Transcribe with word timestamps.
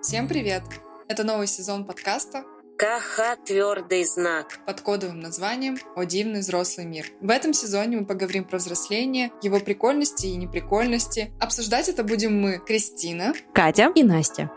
Всем 0.00 0.28
привет! 0.28 0.62
Это 1.08 1.24
новый 1.24 1.48
сезон 1.48 1.84
подкаста 1.84 2.44
КХ 2.78 3.36
«Твердый 3.44 4.04
знак» 4.04 4.60
под 4.64 4.80
кодовым 4.80 5.18
названием 5.18 5.76
«О 5.96 6.04
дивный 6.04 6.38
взрослый 6.38 6.86
мир». 6.86 7.06
В 7.20 7.28
этом 7.30 7.52
сезоне 7.52 7.96
мы 7.96 8.06
поговорим 8.06 8.44
про 8.44 8.58
взросление, 8.58 9.32
его 9.42 9.58
прикольности 9.58 10.26
и 10.26 10.36
неприкольности. 10.36 11.32
Обсуждать 11.40 11.88
это 11.88 12.04
будем 12.04 12.40
мы, 12.40 12.60
Кристина, 12.64 13.32
Катя 13.52 13.90
и 13.92 14.04
Настя. 14.04 14.52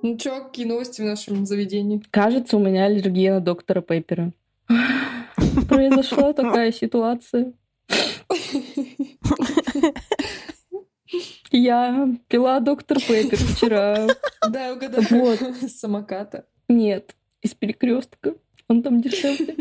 Ну 0.00 0.16
чё, 0.16 0.44
какие 0.44 0.64
новости 0.64 1.02
в 1.02 1.04
нашем 1.04 1.44
заведении? 1.44 2.02
Кажется, 2.10 2.56
у 2.56 2.60
меня 2.60 2.86
аллергия 2.86 3.34
на 3.34 3.40
доктора 3.40 3.82
Пеппера. 3.82 4.32
Произошла 5.68 6.32
такая 6.32 6.72
ситуация. 6.72 7.52
Я 11.58 12.08
пила 12.28 12.60
доктор 12.60 12.98
Пеппер 13.00 13.36
вчера. 13.36 14.06
Да, 14.48 14.72
угадала. 14.72 15.04
Вот. 15.10 15.40
С 15.40 15.80
самоката. 15.80 16.46
Нет, 16.68 17.16
из 17.42 17.54
перекрестка. 17.54 18.34
Он 18.68 18.80
там 18.80 19.00
дешевле. 19.00 19.56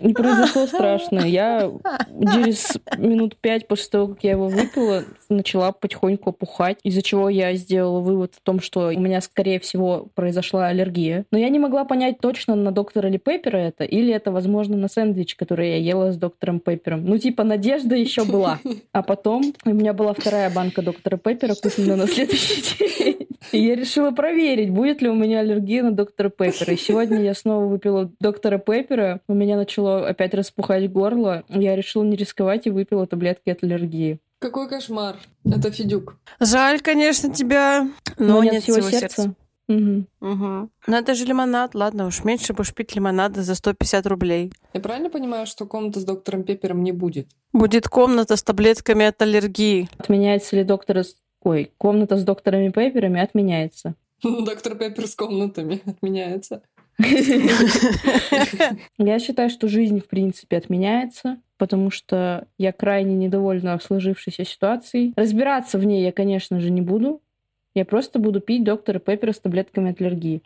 И 0.01 0.13
произошло 0.13 0.67
страшное. 0.67 1.27
Я 1.27 1.71
через 2.33 2.73
минут 2.97 3.37
пять 3.37 3.69
после 3.69 3.91
того, 3.91 4.09
как 4.09 4.25
я 4.25 4.33
его 4.33 4.49
выпила, 4.49 5.05
начала 5.29 5.73
потихоньку 5.73 6.31
опухать, 6.31 6.79
из-за 6.83 7.03
чего 7.03 7.29
я 7.29 7.55
сделала 7.55 8.01
вывод 8.01 8.35
в 8.35 8.41
том, 8.41 8.61
что 8.61 8.89
у 8.89 8.99
меня, 8.99 9.21
скорее 9.21 9.61
всего, 9.61 10.09
произошла 10.15 10.69
аллергия. 10.69 11.27
Но 11.31 11.39
я 11.39 11.49
не 11.49 11.59
могла 11.59 11.85
понять 11.85 12.19
точно, 12.21 12.55
на 12.55 12.73
доктора 12.73 13.09
или 13.09 13.19
Пеппера 13.19 13.59
это, 13.59 13.85
или 13.85 14.13
это, 14.13 14.33
возможно, 14.33 14.77
на 14.77 14.89
сэндвич, 14.89 15.37
который 15.37 15.71
я 15.71 15.77
ела 15.77 16.13
с 16.13 16.17
доктором 16.17 16.61
Пеппером. 16.61 17.05
Ну, 17.05 17.19
типа, 17.19 17.45
надежда 17.45 17.95
еще 17.95 18.25
была. 18.25 18.61
А 18.93 19.03
потом 19.03 19.55
у 19.65 19.71
меня 19.71 19.93
была 19.93 20.15
вторая 20.15 20.51
банка 20.51 20.83
доктора 20.83 21.17
Пеппера, 21.19 21.55
куплена 21.55 21.97
на 21.97 22.07
следующий 22.07 22.63
день. 22.79 23.29
И 23.51 23.59
я 23.59 23.75
решила 23.75 24.13
проверить, 24.13 24.71
будет 24.71 25.03
ли 25.03 25.09
у 25.09 25.15
меня 25.15 25.41
аллергия 25.41 25.83
на 25.83 25.93
доктора 25.93 26.31
Пеппера. 26.31 26.73
И 26.73 26.77
сегодня 26.77 27.21
я 27.23 27.35
снова 27.35 27.67
выпила 27.67 28.11
доктора 28.21 28.59
Пеппера. 28.59 29.21
У 29.29 29.35
меня 29.35 29.57
начало 29.57 29.82
опять 29.89 30.35
распухать 30.35 30.91
горло. 30.91 31.45
Я 31.49 31.77
решила 31.77 32.03
не 32.05 32.17
рисковать 32.17 32.67
и 32.67 32.71
выпила 32.71 33.07
таблетки 33.07 33.51
от 33.51 33.63
аллергии. 33.63 34.19
Какой 34.39 34.69
кошмар. 34.69 35.17
Это 35.45 35.71
Федюк. 35.71 36.17
Жаль, 36.41 36.81
конечно, 36.81 37.33
тебя, 37.33 37.89
но, 38.19 38.39
Но 38.41 38.45
нет, 38.45 38.63
всего 38.63 38.81
сердца. 38.81 39.35
Мгм. 39.69 40.07
Мгм. 40.21 40.71
Ну 40.89 40.97
это 40.97 41.15
же 41.15 41.25
лимонад, 41.25 41.75
ладно 41.77 42.07
уж, 42.07 42.25
меньше 42.25 42.53
будешь 42.53 42.75
пить 42.75 42.95
лимонада 42.97 43.43
за 43.43 43.55
150 43.55 44.07
рублей. 44.07 44.53
Я 44.75 44.81
правильно 44.81 45.09
понимаю, 45.09 45.47
что 45.47 45.65
комната 45.67 46.01
с 46.01 46.05
доктором 46.05 46.43
Пеппером 46.43 46.83
не 46.83 46.91
будет? 46.93 47.29
Будет 47.53 47.87
комната 47.89 48.37
с 48.37 48.43
таблетками 48.43 49.07
от 49.07 49.23
аллергии. 49.23 49.89
Отменяется 49.99 50.57
ли 50.57 50.65
доктор... 50.65 50.99
с- 50.99 51.17
Ой, 51.45 51.73
комната 51.79 52.17
с 52.17 52.25
докторами 52.25 52.71
Пепперами 52.71 53.21
отменяется. 53.21 53.95
Доктор 54.23 54.75
Пеппер 54.77 55.07
с 55.07 55.15
комнатами 55.15 55.81
отменяется. 55.87 56.63
Я 58.99 59.19
считаю, 59.19 59.51
что 59.51 59.69
жизнь, 59.69 60.01
в 60.01 60.07
принципе, 60.07 60.57
отменяется, 60.57 61.39
потому 61.57 61.91
что 61.91 62.47
я 62.59 62.73
крайне 62.73 63.15
недовольна 63.15 63.79
сложившейся 63.81 64.45
ситуацией. 64.45 65.13
Разбираться 65.17 65.79
в 65.79 65.85
ней 65.85 66.03
я, 66.03 66.13
конечно 66.13 66.61
же, 66.61 66.71
не 66.71 66.81
буду. 66.81 67.21
Я 67.75 67.87
просто 67.87 68.19
буду 68.19 68.41
пить 68.41 68.65
доктора 68.65 68.99
Пеппера 68.99 69.33
с 69.33 69.41
таблетками 69.41 69.93
от 69.93 70.01
аллергии. 70.01 70.43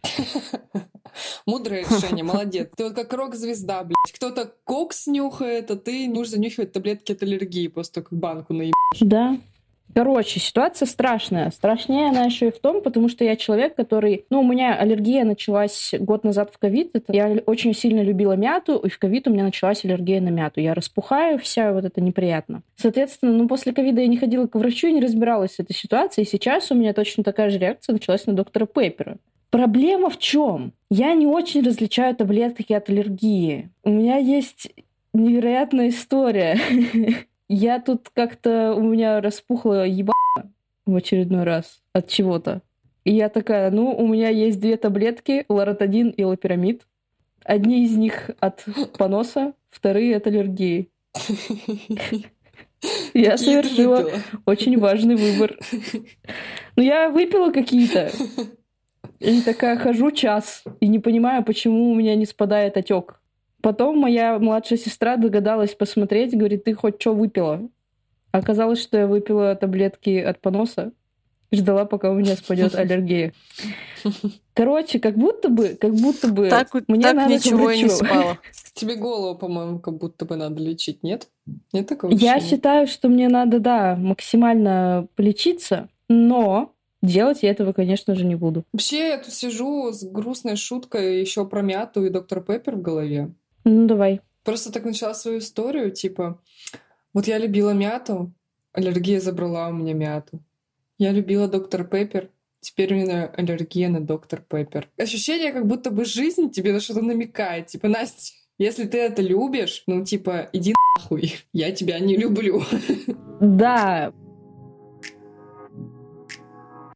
Мудрое 1.47 1.83
решение, 1.83 2.25
молодец. 2.25 2.71
Ты 2.77 2.85
вот 2.85 2.95
как 2.95 3.13
рок-звезда, 3.13 3.83
блядь. 3.83 3.97
Кто-то 4.15 4.53
кокс 4.65 5.07
нюхает, 5.07 5.71
а 5.71 5.77
ты 5.77 6.09
будешь 6.09 6.31
занюхивать 6.31 6.73
таблетки 6.73 7.13
от 7.13 7.23
аллергии, 7.23 7.69
того, 7.69 7.85
как 7.93 8.13
банку 8.13 8.53
наеб... 8.53 8.75
Да. 9.01 9.39
Короче, 9.95 10.41
ситуация 10.41 10.87
страшная. 10.87 11.51
Страшнее 11.51 12.11
она 12.11 12.25
еще 12.25 12.49
и 12.49 12.51
в 12.51 12.59
том, 12.59 12.83
потому 12.83 13.09
что 13.09 13.25
я 13.25 13.35
человек, 13.37 13.75
который... 13.75 14.27
Ну, 14.29 14.41
у 14.41 14.47
меня 14.47 14.75
аллергия 14.75 15.25
началась 15.25 15.95
год 15.99 16.23
назад 16.23 16.51
в 16.53 16.59
ковид. 16.59 16.95
Я 17.09 17.39
очень 17.47 17.75
сильно 17.75 18.03
любила 18.03 18.33
мяту, 18.33 18.77
и 18.77 18.91
в 18.91 18.99
ковид 18.99 19.27
у 19.27 19.31
меня 19.33 19.45
началась 19.45 19.85
аллергия 19.85 20.21
на 20.21 20.29
мяту. 20.29 20.61
Я 20.61 20.75
распухаю 20.75 21.39
вся, 21.39 21.73
вот 21.73 21.85
это 21.85 22.01
неприятно. 22.01 22.63
Соответственно, 22.77 23.33
ну, 23.33 23.49
после 23.49 23.73
ковида 23.73 24.03
я 24.03 24.07
не 24.07 24.19
ходила 24.19 24.47
к 24.47 24.55
врачу 24.55 24.89
и 24.89 24.93
не 24.93 25.01
разбиралась 25.01 25.55
с 25.55 25.61
этой 25.61 25.75
ситуацией. 25.75 26.27
И 26.27 26.29
сейчас 26.29 26.71
у 26.71 26.75
меня 26.75 26.93
точно 26.93 27.25
такая 27.25 27.49
же 27.49 27.59
реакция 27.59 27.95
началась 27.95 28.27
на 28.27 28.35
доктора 28.35 28.67
Пеппера. 28.67 29.17
Проблема 29.51 30.11
в 30.11 30.19
чем? 30.19 30.73
Я 30.91 31.15
не 31.15 31.27
очень 31.27 31.65
различаю 31.65 32.15
таблетки 32.15 32.73
от 32.73 32.91
аллергии. 32.91 33.71
У 33.83 33.91
меня 33.91 34.19
есть 34.19 34.71
невероятная 35.15 35.89
история. 35.89 36.59
Я 37.49 37.81
тут 37.81 38.11
как-то 38.13 38.75
у 38.75 38.83
меня 38.83 39.21
распухла 39.21 39.87
еба 39.87 40.13
в 40.85 40.97
очередной 40.97 41.45
раз 41.45 41.83
от 41.93 42.09
чего-то. 42.09 42.63
И 43.05 43.15
я 43.15 43.29
такая, 43.29 43.71
ну, 43.71 43.97
у 43.97 44.09
меня 44.09 44.31
есть 44.31 44.61
две 44.61 44.77
таблетки, 44.77 45.45
лоротадин 45.49 46.11
и 46.11 46.25
лапирамид. 46.25 46.87
Одни 47.45 47.85
из 47.85 47.97
них 47.97 48.31
от 48.41 48.65
поноса, 48.99 49.53
вторые 49.69 50.17
от 50.17 50.27
аллергии. 50.27 50.91
Я 53.15 53.39
совершила 53.39 54.11
очень 54.45 54.79
важный 54.79 55.17
выбор. 55.17 55.57
Ну, 56.77 56.83
я 56.83 57.09
выпила 57.09 57.51
какие-то. 57.51 58.11
И 59.19 59.41
такая 59.41 59.79
хожу 59.79 60.11
час 60.11 60.63
и 60.81 60.89
не 60.89 60.99
понимаю, 60.99 61.43
почему 61.43 61.91
у 61.91 61.95
меня 61.95 62.15
не 62.17 62.27
спадает 62.27 62.77
отек. 62.77 63.21
Потом 63.67 63.99
моя 63.99 64.39
младшая 64.39 64.79
сестра 64.79 65.17
догадалась 65.17 65.75
посмотреть, 65.75 66.39
говорит, 66.39 66.63
ты 66.63 66.73
хоть 66.73 67.01
что 67.01 67.13
выпила? 67.13 67.69
Оказалось, 68.31 68.81
что 68.81 68.97
я 68.97 69.09
выпила 69.09 69.57
таблетки 69.57 70.21
от 70.21 70.41
поноса. 70.41 70.93
Ждала, 71.51 71.85
пока 71.85 72.13
у 72.13 72.15
меня 72.15 72.37
спадет 72.37 72.75
аллергия. 72.77 73.33
Короче, 74.55 75.01
как 75.01 75.17
будто 75.17 75.49
бы, 75.49 75.71
как 75.81 75.97
будто 75.97 76.29
бы 76.29 76.49
Так, 76.49 76.73
мне 76.87 77.03
так 77.03 77.17
надо 77.17 77.35
ничего 77.35 77.69
и 77.69 77.83
не 77.83 77.89
спало. 77.89 78.39
Тебе 78.75 78.95
голову, 78.95 79.37
по-моему, 79.37 79.81
как 79.81 79.99
будто 79.99 80.25
бы 80.27 80.37
надо 80.37 80.63
лечить, 80.63 81.03
нет? 81.03 81.27
Нет 81.73 81.89
такого 81.89 82.13
Я 82.13 82.35
ощущения? 82.35 82.49
считаю, 82.49 82.87
что 82.87 83.09
мне 83.09 83.29
надо, 83.29 83.59
да, 83.59 83.97
максимально 83.97 85.09
полечиться, 85.17 85.89
но 86.09 86.73
делать 87.03 87.43
я 87.43 87.51
этого, 87.51 87.73
конечно 87.73 88.15
же, 88.15 88.27
не 88.27 88.37
буду. 88.37 88.63
Вообще, 88.73 89.09
я 89.09 89.19
тут 89.19 89.35
сижу 89.35 89.91
с 89.91 90.05
грустной 90.05 90.55
шуткой 90.55 91.21
еще 91.21 91.45
про 91.45 91.63
мяту 91.63 92.05
и 92.07 92.11
доктор 92.11 92.45
Пеппер 92.45 92.77
в 92.77 92.83
голове. 92.83 93.33
Ну, 93.69 93.89
давай. 93.89 94.21
Просто 94.45 94.71
так 94.71 94.85
начала 94.85 95.13
свою 95.13 95.39
историю, 95.39 95.91
типа, 95.91 96.41
вот 97.13 97.27
я 97.27 97.37
любила 97.37 97.71
мяту, 97.71 98.33
аллергия 98.73 99.21
забрала 99.21 99.69
у 99.69 99.73
меня 99.73 99.93
мяту. 99.93 100.39
Я 100.99 101.11
любила 101.11 101.49
доктор 101.49 101.83
Пеппер, 101.85 102.31
теперь 102.61 102.95
у 102.95 102.97
меня 102.97 103.27
аллергия 103.27 103.89
на 103.89 104.01
доктор 104.01 104.41
Пеппер. 104.41 104.89
Ощущение, 104.97 105.53
как 105.53 105.67
будто 105.67 105.91
бы 105.91 106.05
жизнь 106.05 106.51
тебе 106.51 106.73
на 106.73 106.79
что-то 106.79 107.03
намекает. 107.03 107.67
Типа, 107.67 107.89
Настя, 107.89 108.35
если 108.57 108.87
ты 108.87 108.99
это 108.99 109.21
любишь, 109.21 109.83
ну, 109.89 110.05
типа, 110.05 110.49
иди 110.53 110.73
нахуй, 110.97 111.35
я 111.53 111.73
тебя 111.73 111.99
не 111.99 112.17
люблю. 112.17 112.63
Да, 113.41 114.15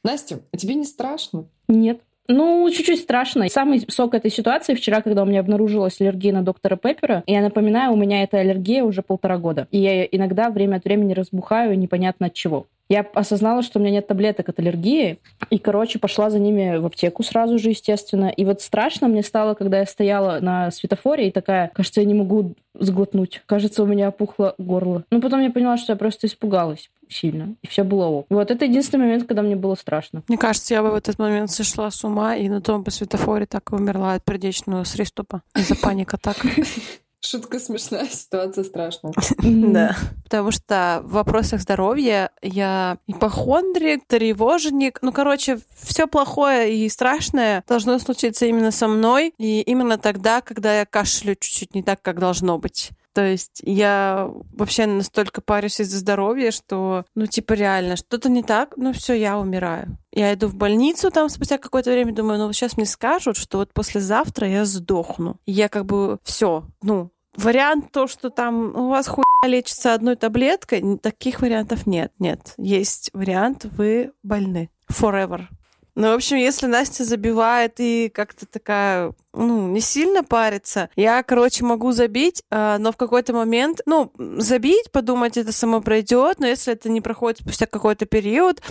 Настя, 0.05 0.41
а 0.53 0.57
тебе 0.57 0.75
не 0.77 0.85
страшно? 0.85 1.49
нет. 1.69 2.01
Ну, 2.33 2.71
чуть-чуть 2.71 3.01
страшно. 3.01 3.49
Самый 3.49 3.85
сок 3.89 4.15
этой 4.15 4.31
ситуации 4.31 4.75
вчера, 4.75 5.03
когда 5.03 5.25
у 5.25 5.27
меня 5.27 5.41
обнаружилась 5.41 6.01
аллергия 6.01 6.33
на 6.33 6.43
доктора 6.43 6.77
Пеппера, 6.77 7.25
я 7.27 7.41
напоминаю, 7.41 7.93
у 7.93 7.97
меня 7.97 8.23
эта 8.23 8.39
аллергия 8.39 8.85
уже 8.85 9.03
полтора 9.03 9.37
года. 9.37 9.67
И 9.73 9.79
я 9.79 10.05
иногда 10.05 10.51
время 10.51 10.77
от 10.77 10.85
времени 10.85 11.13
разбухаю 11.13 11.77
непонятно 11.77 12.27
от 12.27 12.35
чего. 12.35 12.67
Я 12.89 13.05
осознала, 13.15 13.63
что 13.63 13.79
у 13.79 13.83
меня 13.83 13.95
нет 13.95 14.07
таблеток 14.07 14.49
от 14.49 14.61
аллергии, 14.61 15.19
и, 15.49 15.59
короче, 15.59 15.99
пошла 15.99 16.31
за 16.31 16.39
ними 16.39 16.77
в 16.77 16.87
аптеку 16.87 17.25
сразу 17.25 17.59
же, 17.59 17.71
естественно. 17.71 18.27
И 18.27 18.45
вот 18.45 18.61
страшно 18.61 19.09
мне 19.09 19.25
стало, 19.25 19.55
когда 19.55 19.81
я 19.81 19.87
стояла 19.87 20.39
на 20.41 20.71
светофоре 20.71 21.29
и 21.29 21.31
такая, 21.33 21.71
кажется, 21.75 22.01
я 22.01 22.07
не 22.07 22.15
могу 22.15 22.55
сглотнуть. 22.75 23.43
Кажется, 23.47 23.83
у 23.83 23.87
меня 23.87 24.09
опухло 24.09 24.55
горло. 24.59 25.05
Но 25.11 25.21
потом 25.21 25.41
я 25.41 25.51
поняла, 25.51 25.77
что 25.77 25.93
я 25.93 25.97
просто 25.97 26.29
испугалась 26.29 26.91
сильно, 27.11 27.57
и 27.63 27.67
все 27.67 27.85
было 27.85 28.07
ок. 28.07 28.27
Вот 28.31 28.51
это 28.51 28.65
единственный 28.65 29.07
момент, 29.07 29.27
когда 29.27 29.43
мне 29.43 29.57
было 29.57 29.75
страшно. 29.75 30.23
Мне 30.29 30.39
кажется, 30.39 30.75
я 30.75 30.83
бы 30.83 30.91
в 30.91 30.95
этот 30.95 31.19
момент 31.19 31.51
сошла 31.51 31.91
с 31.91 32.05
ума 32.05 32.37
и 32.37 32.49
на 32.49 32.61
том 32.61 32.85
по 32.85 32.91
светофоре 32.91 33.47
так 33.47 33.73
и 33.73 33.75
умерла 33.75 34.15
от 34.15 34.23
сердечного 34.27 34.85
приступа 34.85 35.43
из-за 35.57 35.77
паника 35.77 36.19
так. 36.19 36.37
Шутка 37.23 37.59
смешная, 37.59 38.07
ситуация 38.07 38.65
страшная. 38.65 39.13
Да. 39.43 39.95
Потому 40.25 40.51
что 40.51 41.03
в 41.05 41.13
вопросах 41.13 41.61
здоровья 41.61 42.31
я 42.41 42.97
ипохондрик, 43.07 44.07
тревожник. 44.07 45.01
Ну, 45.03 45.13
короче, 45.13 45.59
все 45.83 46.07
плохое 46.07 46.75
и 46.75 46.89
страшное 46.89 47.63
должно 47.69 47.99
случиться 47.99 48.47
именно 48.47 48.71
со 48.71 48.89
мной. 48.89 49.35
И 49.37 49.61
именно 49.61 49.99
тогда, 49.99 50.41
когда 50.41 50.79
я 50.79 50.87
кашлю 50.87 51.35
чуть-чуть 51.35 51.75
не 51.75 51.83
так, 51.83 52.01
как 52.01 52.19
должно 52.19 52.59
быть. 52.59 52.91
То 53.13 53.25
есть 53.25 53.61
я 53.65 54.31
вообще 54.53 54.87
настолько 54.87 55.41
парюсь 55.41 55.81
из-за 55.81 55.99
здоровья, 55.99 56.51
что, 56.51 57.05
ну, 57.15 57.27
типа, 57.27 57.55
реально, 57.55 57.97
что-то 57.97 58.29
не 58.29 58.43
так, 58.43 58.75
ну, 58.77 58.93
все, 58.93 59.15
я 59.15 59.39
умираю. 59.39 59.99
Я 60.13 60.33
иду 60.35 60.47
в 60.47 60.55
больницу 60.55 61.11
там 61.11 61.29
спустя 61.29 61.59
какое-то 61.59 61.91
время, 61.91 62.15
думаю, 62.15 62.39
ну, 62.39 62.53
сейчас 62.53 62.77
мне 62.77 62.87
скажут, 62.87 63.37
что 63.37 63.59
вот 63.59 63.73
послезавтра 63.73 64.49
я 64.49 64.65
сдохну. 64.65 65.37
Я 65.47 65.69
как 65.69 65.87
бы 65.87 66.19
все, 66.23 66.65
ну, 66.83 67.11
вариант 67.37 67.93
то, 67.93 68.07
что 68.07 68.31
там 68.31 68.77
у 68.77 68.89
вас 68.89 69.09
хуйня 69.09 69.25
лечится 69.45 69.95
одной 69.95 70.17
таблеткой, 70.17 70.99
таких 70.99 71.41
вариантов 71.41 71.87
нет. 71.87 72.13
Нет. 72.19 72.55
Есть 72.59 73.11
вариант, 73.13 73.67
вы 73.77 74.13
больны. 74.23 74.71
Forever. 74.91 75.47
Ну, 75.95 76.09
в 76.11 76.15
общем, 76.15 76.37
если 76.37 76.67
Настя 76.67 77.05
забивает 77.05 77.75
и 77.79 78.09
как-то 78.09 78.47
такая, 78.47 79.13
ну, 79.33 79.69
не 79.69 79.81
сильно 79.81 80.23
парится, 80.23 80.89
я, 80.97 81.23
короче, 81.23 81.65
могу 81.65 81.93
забить, 81.93 82.43
а, 82.51 82.79
но 82.79 82.93
в 82.93 82.97
какой-то 82.97 83.33
момент, 83.33 83.81
ну, 83.87 84.13
забить, 84.17 84.91
подумать, 84.93 85.37
это 85.37 85.53
само 85.53 85.81
пройдет, 85.81 86.39
но 86.39 86.47
если 86.47 86.73
это 86.73 86.89
не 86.89 87.01
проходит 87.01 87.41
спустя 87.41 87.67
какой-то 87.67 88.07
период, 88.07 88.63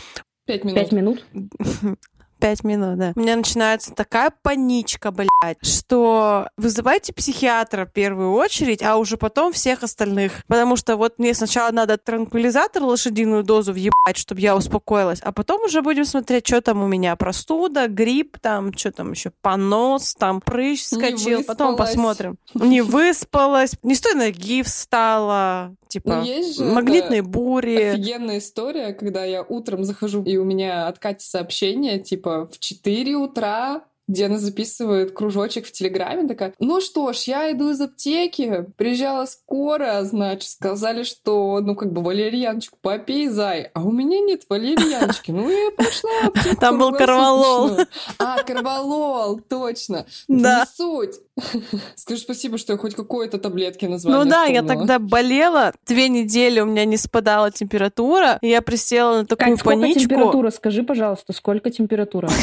Пять 0.45 0.63
минут. 0.63 0.75
Пять 0.75 0.91
минут. 0.91 1.25
Пять 2.39 2.63
минут, 2.63 2.97
да. 2.97 3.13
У 3.15 3.19
меня 3.19 3.35
начинается 3.35 3.93
такая 3.93 4.31
паничка, 4.41 5.11
блядь, 5.11 5.57
что 5.61 6.47
вызывайте 6.57 7.13
психиатра 7.13 7.85
в 7.85 7.91
первую 7.91 8.31
очередь, 8.31 8.81
а 8.81 8.97
уже 8.97 9.17
потом 9.17 9.51
всех 9.51 9.83
остальных. 9.83 10.43
Потому 10.47 10.77
что 10.77 10.95
вот 10.95 11.19
мне 11.19 11.33
сначала 11.33 11.71
надо 11.71 11.97
транквилизатор, 11.97 12.81
лошадиную 12.81 13.43
дозу 13.43 13.73
въебать, 13.73 14.15
чтобы 14.15 14.39
я 14.39 14.55
успокоилась, 14.55 15.19
а 15.21 15.31
потом 15.33 15.63
уже 15.63 15.81
будем 15.81 16.05
смотреть, 16.05 16.47
что 16.47 16.61
там 16.61 16.81
у 16.81 16.87
меня. 16.87 17.15
Простуда, 17.17 17.87
грипп, 17.87 18.39
там, 18.39 18.73
что 18.73 18.91
там 18.91 19.11
еще, 19.11 19.31
понос, 19.41 20.15
там, 20.15 20.39
прыщ 20.39 20.83
скачил. 20.83 21.43
Потом 21.43 21.75
посмотрим. 21.75 22.37
Не 22.53 22.81
выспалась, 22.81 23.73
не 23.83 23.95
с 23.95 24.01
той 24.01 24.13
ноги 24.13 24.63
встала, 24.63 25.75
типа, 25.89 26.15
Ну, 26.15 26.23
есть 26.23 26.57
же 26.57 26.63
магнитные 26.63 27.21
бури. 27.21 27.75
Офигенная 27.75 28.37
история, 28.37 28.93
когда 28.93 29.25
я 29.25 29.43
утром 29.43 29.83
захожу, 29.83 30.23
и 30.23 30.37
у 30.37 30.45
меня 30.45 30.87
от 30.87 30.99
Кати 30.99 31.25
сообщение, 31.25 31.99
типа, 31.99 32.28
в 32.29 32.59
4 32.59 33.15
утра, 33.15 33.85
где 34.09 34.25
она 34.25 34.39
записывает 34.39 35.11
кружочек 35.11 35.67
в 35.67 35.71
Телеграме, 35.71 36.27
такая, 36.27 36.53
ну 36.59 36.81
что 36.81 37.13
ж, 37.13 37.17
я 37.25 37.51
иду 37.51 37.69
из 37.69 37.79
аптеки, 37.79 38.65
приезжала 38.75 39.25
скоро, 39.25 40.01
значит, 40.03 40.49
сказали, 40.49 41.03
что, 41.03 41.59
ну, 41.61 41.75
как 41.75 41.93
бы, 41.93 42.01
валерьяночку 42.01 42.77
попей, 42.81 43.27
зай, 43.27 43.69
а 43.75 43.83
у 43.83 43.91
меня 43.91 44.19
нет 44.19 44.41
валерьяночки, 44.49 45.29
ну, 45.29 45.47
я 45.47 45.69
пошла 45.71 46.09
в 46.23 46.27
аптеку 46.29 46.55
Там 46.59 46.79
был 46.79 46.91
корвалол. 46.91 47.67
круглосуточную. 47.67 47.87
А, 48.17 48.43
корвалол, 48.43 49.39
точно. 49.47 50.07
Да. 50.27 50.61
Не 50.61 50.65
суть. 50.75 51.15
Скажи 51.95 52.21
спасибо, 52.21 52.57
что 52.57 52.73
я 52.73 52.79
хоть 52.79 52.95
какой-то 52.95 53.37
таблетки 53.37 53.85
название 53.85 54.23
Ну 54.23 54.29
да, 54.29 54.45
я 54.45 54.61
вспомнила. 54.61 54.79
тогда 54.87 54.99
болела, 54.99 55.73
две 55.85 56.09
недели 56.09 56.59
у 56.59 56.65
меня 56.65 56.85
не 56.85 56.97
спадала 56.97 57.51
температура, 57.51 58.39
и 58.41 58.49
я 58.49 58.63
присела 58.63 59.19
на 59.19 59.25
такую 59.27 59.51
Кать, 59.51 59.59
сколько 59.59 59.79
паничку. 59.81 60.01
температура? 60.01 60.49
Скажи, 60.49 60.81
пожалуйста, 60.81 61.31
сколько 61.31 61.69
температура? 61.69 62.27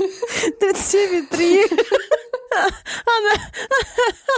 37,3. 0.60 1.86
Она... 2.52 3.32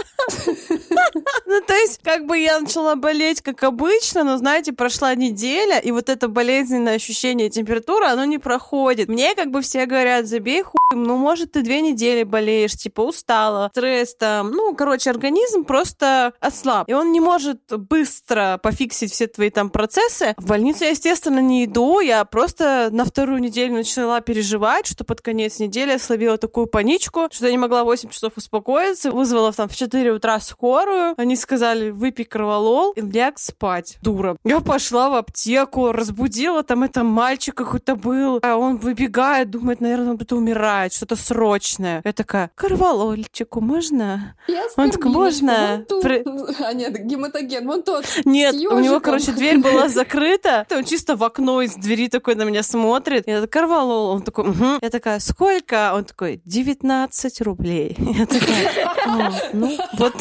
Есть, 1.83 1.99
как 2.01 2.25
бы 2.25 2.37
я 2.37 2.61
начала 2.61 2.95
болеть, 2.95 3.41
как 3.41 3.61
обычно, 3.63 4.23
но, 4.23 4.37
знаете, 4.37 4.71
прошла 4.71 5.13
неделя, 5.15 5.79
и 5.79 5.91
вот 5.91 6.07
это 6.07 6.29
болезненное 6.29 6.95
ощущение 6.95 7.49
температуры, 7.49 8.05
оно 8.05 8.23
не 8.23 8.37
проходит. 8.37 9.09
Мне 9.09 9.35
как 9.35 9.51
бы 9.51 9.61
все 9.61 9.85
говорят, 9.85 10.25
забей 10.25 10.63
хуй, 10.63 10.79
ну, 10.93 11.17
может, 11.17 11.51
ты 11.51 11.61
две 11.61 11.81
недели 11.81 12.23
болеешь, 12.23 12.75
типа, 12.75 13.01
устала, 13.01 13.69
стресс 13.73 14.15
там. 14.15 14.51
Ну, 14.51 14.73
короче, 14.75 15.09
организм 15.09 15.65
просто 15.65 16.31
ослаб, 16.39 16.87
и 16.87 16.93
он 16.93 17.11
не 17.11 17.19
может 17.19 17.59
быстро 17.69 18.61
пофиксить 18.63 19.11
все 19.11 19.27
твои 19.27 19.49
там 19.49 19.69
процессы. 19.69 20.35
В 20.37 20.47
больницу 20.47 20.85
я, 20.85 20.91
естественно, 20.91 21.39
не 21.39 21.65
иду, 21.65 21.99
я 21.99 22.23
просто 22.23 22.89
на 22.91 23.03
вторую 23.03 23.39
неделю 23.39 23.73
начала 23.73 24.21
переживать, 24.21 24.87
что 24.87 25.03
под 25.03 25.19
конец 25.19 25.59
недели 25.59 25.91
я 25.91 25.99
словила 25.99 26.37
такую 26.37 26.67
паничку, 26.67 27.27
что 27.29 27.45
я 27.45 27.51
не 27.51 27.57
могла 27.57 27.83
8 27.83 28.09
часов 28.09 28.33
успокоиться, 28.37 29.11
вызвала 29.11 29.51
там 29.51 29.67
в 29.67 29.75
4 29.75 30.13
утра 30.13 30.39
скорую, 30.39 31.13
они 31.17 31.35
сказали, 31.35 31.72
выпей 31.91 32.25
кроволол 32.25 32.91
и 32.93 33.01
ляг 33.01 33.39
спать, 33.39 33.97
дура. 34.01 34.37
Я 34.43 34.59
пошла 34.59 35.09
в 35.09 35.15
аптеку, 35.15 35.91
разбудила, 35.91 36.63
там 36.63 36.83
это 36.83 37.03
мальчик 37.03 37.55
какой-то 37.55 37.95
был, 37.95 38.39
а 38.41 38.55
он 38.57 38.77
выбегает, 38.77 39.49
думает, 39.49 39.81
наверное, 39.81 40.11
он 40.11 40.15
кто-то 40.17 40.35
умирает, 40.35 40.93
что-то 40.93 41.15
срочное. 41.15 42.01
Я 42.03 42.13
такая, 42.13 42.51
корвалольчику 42.55 43.61
можно? 43.61 44.35
Я 44.47 44.63
Он 44.77 44.89
так, 44.91 44.93
скорбиночка, 44.93 45.09
можно? 45.09 45.85
При- 46.01 46.23
А 46.63 46.73
нет, 46.73 46.97
гематоген, 47.05 47.65
вон 47.67 47.83
тот. 47.83 48.05
Нет, 48.25 48.55
у 48.55 48.79
него, 48.79 48.99
короче, 48.99 49.31
дверь 49.31 49.57
была 49.59 49.87
закрыта. 49.89 50.65
Он 50.71 50.83
чисто 50.83 51.15
в 51.15 51.23
окно 51.23 51.61
из 51.61 51.75
двери 51.75 52.07
такой 52.09 52.35
на 52.35 52.43
меня 52.43 52.63
смотрит. 52.63 53.27
Я 53.27 53.41
такая, 53.41 53.63
корвалол. 53.63 54.09
Он 54.11 54.21
такой, 54.21 54.45
«Мгм». 54.45 54.79
Я 54.81 54.89
такая, 54.89 55.19
сколько? 55.19 55.93
Он 55.95 56.03
такой, 56.05 56.41
19 56.45 57.41
рублей. 57.41 57.95
Я 57.99 58.25
такая, 58.25 58.87
«А, 59.05 59.31
ну, 59.53 59.77
вот. 59.97 60.13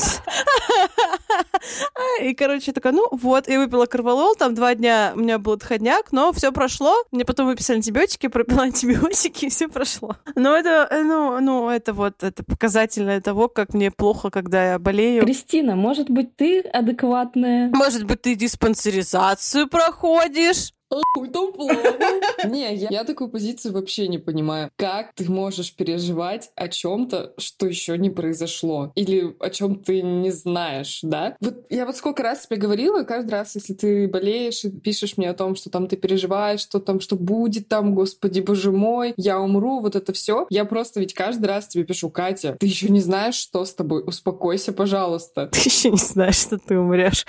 И, 2.22 2.34
короче, 2.34 2.72
такая, 2.72 2.92
ну, 2.92 3.08
вот. 3.10 3.48
И 3.48 3.56
выпила 3.56 3.86
корвалол. 3.86 4.34
Там 4.34 4.54
два 4.54 4.74
дня 4.74 5.12
у 5.14 5.20
меня 5.20 5.38
был 5.38 5.52
отходняк, 5.52 6.12
но 6.12 6.32
все 6.32 6.52
прошло. 6.52 6.94
Мне 7.10 7.24
потом 7.24 7.46
выписали 7.46 7.76
антибиотики, 7.76 8.28
пропила 8.28 8.62
антибиотики, 8.64 9.46
и 9.46 9.48
все 9.48 9.68
прошло. 9.68 10.16
Но 10.34 10.56
это, 10.56 10.88
э, 10.90 11.02
ну, 11.02 11.40
ну, 11.40 11.68
это 11.68 11.92
вот, 11.92 12.22
это 12.22 12.44
показательное 12.44 13.20
того, 13.20 13.48
как 13.48 13.74
мне 13.74 13.90
плохо, 13.90 14.30
когда 14.30 14.72
я 14.72 14.78
болею. 14.78 15.24
Кристина, 15.24 15.76
может 15.76 16.10
быть, 16.10 16.36
ты 16.36 16.60
адекватная? 16.60 17.70
Может 17.70 18.04
быть, 18.04 18.22
ты 18.22 18.34
диспансеризацию 18.34 19.68
проходишь? 19.68 20.72
Ой, 20.92 21.28
там 21.28 21.52
плохо. 21.52 21.96
Не, 22.44 22.74
я, 22.74 22.88
я 22.90 23.04
такую 23.04 23.30
позицию 23.30 23.72
вообще 23.72 24.08
не 24.08 24.18
понимаю. 24.18 24.70
Как 24.76 25.14
ты 25.14 25.30
можешь 25.30 25.74
переживать 25.74 26.50
о 26.54 26.68
чем-то, 26.68 27.32
что 27.38 27.66
еще 27.66 27.96
не 27.96 28.10
произошло? 28.10 28.92
Или 28.94 29.34
о 29.40 29.50
чем 29.50 29.76
ты 29.76 30.02
не 30.02 30.30
знаешь, 30.30 31.00
да? 31.02 31.36
Вот 31.40 31.64
я 31.70 31.86
вот 31.86 31.96
сколько 31.96 32.22
раз 32.22 32.46
тебе 32.46 32.58
говорила, 32.58 33.04
каждый 33.04 33.30
раз, 33.30 33.54
если 33.54 33.72
ты 33.74 34.08
болеешь 34.08 34.64
и 34.64 34.70
пишешь 34.70 35.16
мне 35.16 35.30
о 35.30 35.34
том, 35.34 35.54
что 35.54 35.70
там 35.70 35.86
ты 35.86 35.96
переживаешь, 35.96 36.60
что 36.60 36.78
там, 36.78 37.00
что 37.00 37.16
будет 37.16 37.68
там, 37.68 37.94
господи, 37.94 38.40
боже 38.40 38.72
мой, 38.72 39.14
я 39.16 39.40
умру, 39.40 39.80
вот 39.80 39.96
это 39.96 40.12
все. 40.12 40.46
Я 40.50 40.64
просто 40.64 41.00
ведь 41.00 41.14
каждый 41.14 41.46
раз 41.46 41.68
тебе 41.68 41.84
пишу, 41.84 42.10
Катя, 42.10 42.56
ты 42.60 42.66
еще 42.66 42.88
не 42.88 43.00
знаешь, 43.00 43.36
что 43.36 43.64
с 43.64 43.72
тобой, 43.72 44.02
успокойся, 44.06 44.72
пожалуйста. 44.72 45.46
Ты 45.52 45.58
еще 45.60 45.90
не 45.90 45.96
знаешь, 45.96 46.36
что 46.36 46.58
ты 46.58 46.78
умрешь. 46.78 47.24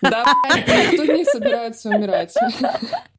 Давай, 0.00 0.90
никто 0.90 1.04
не 1.04 1.24
собирается 1.24 1.90
умирать. 1.90 2.34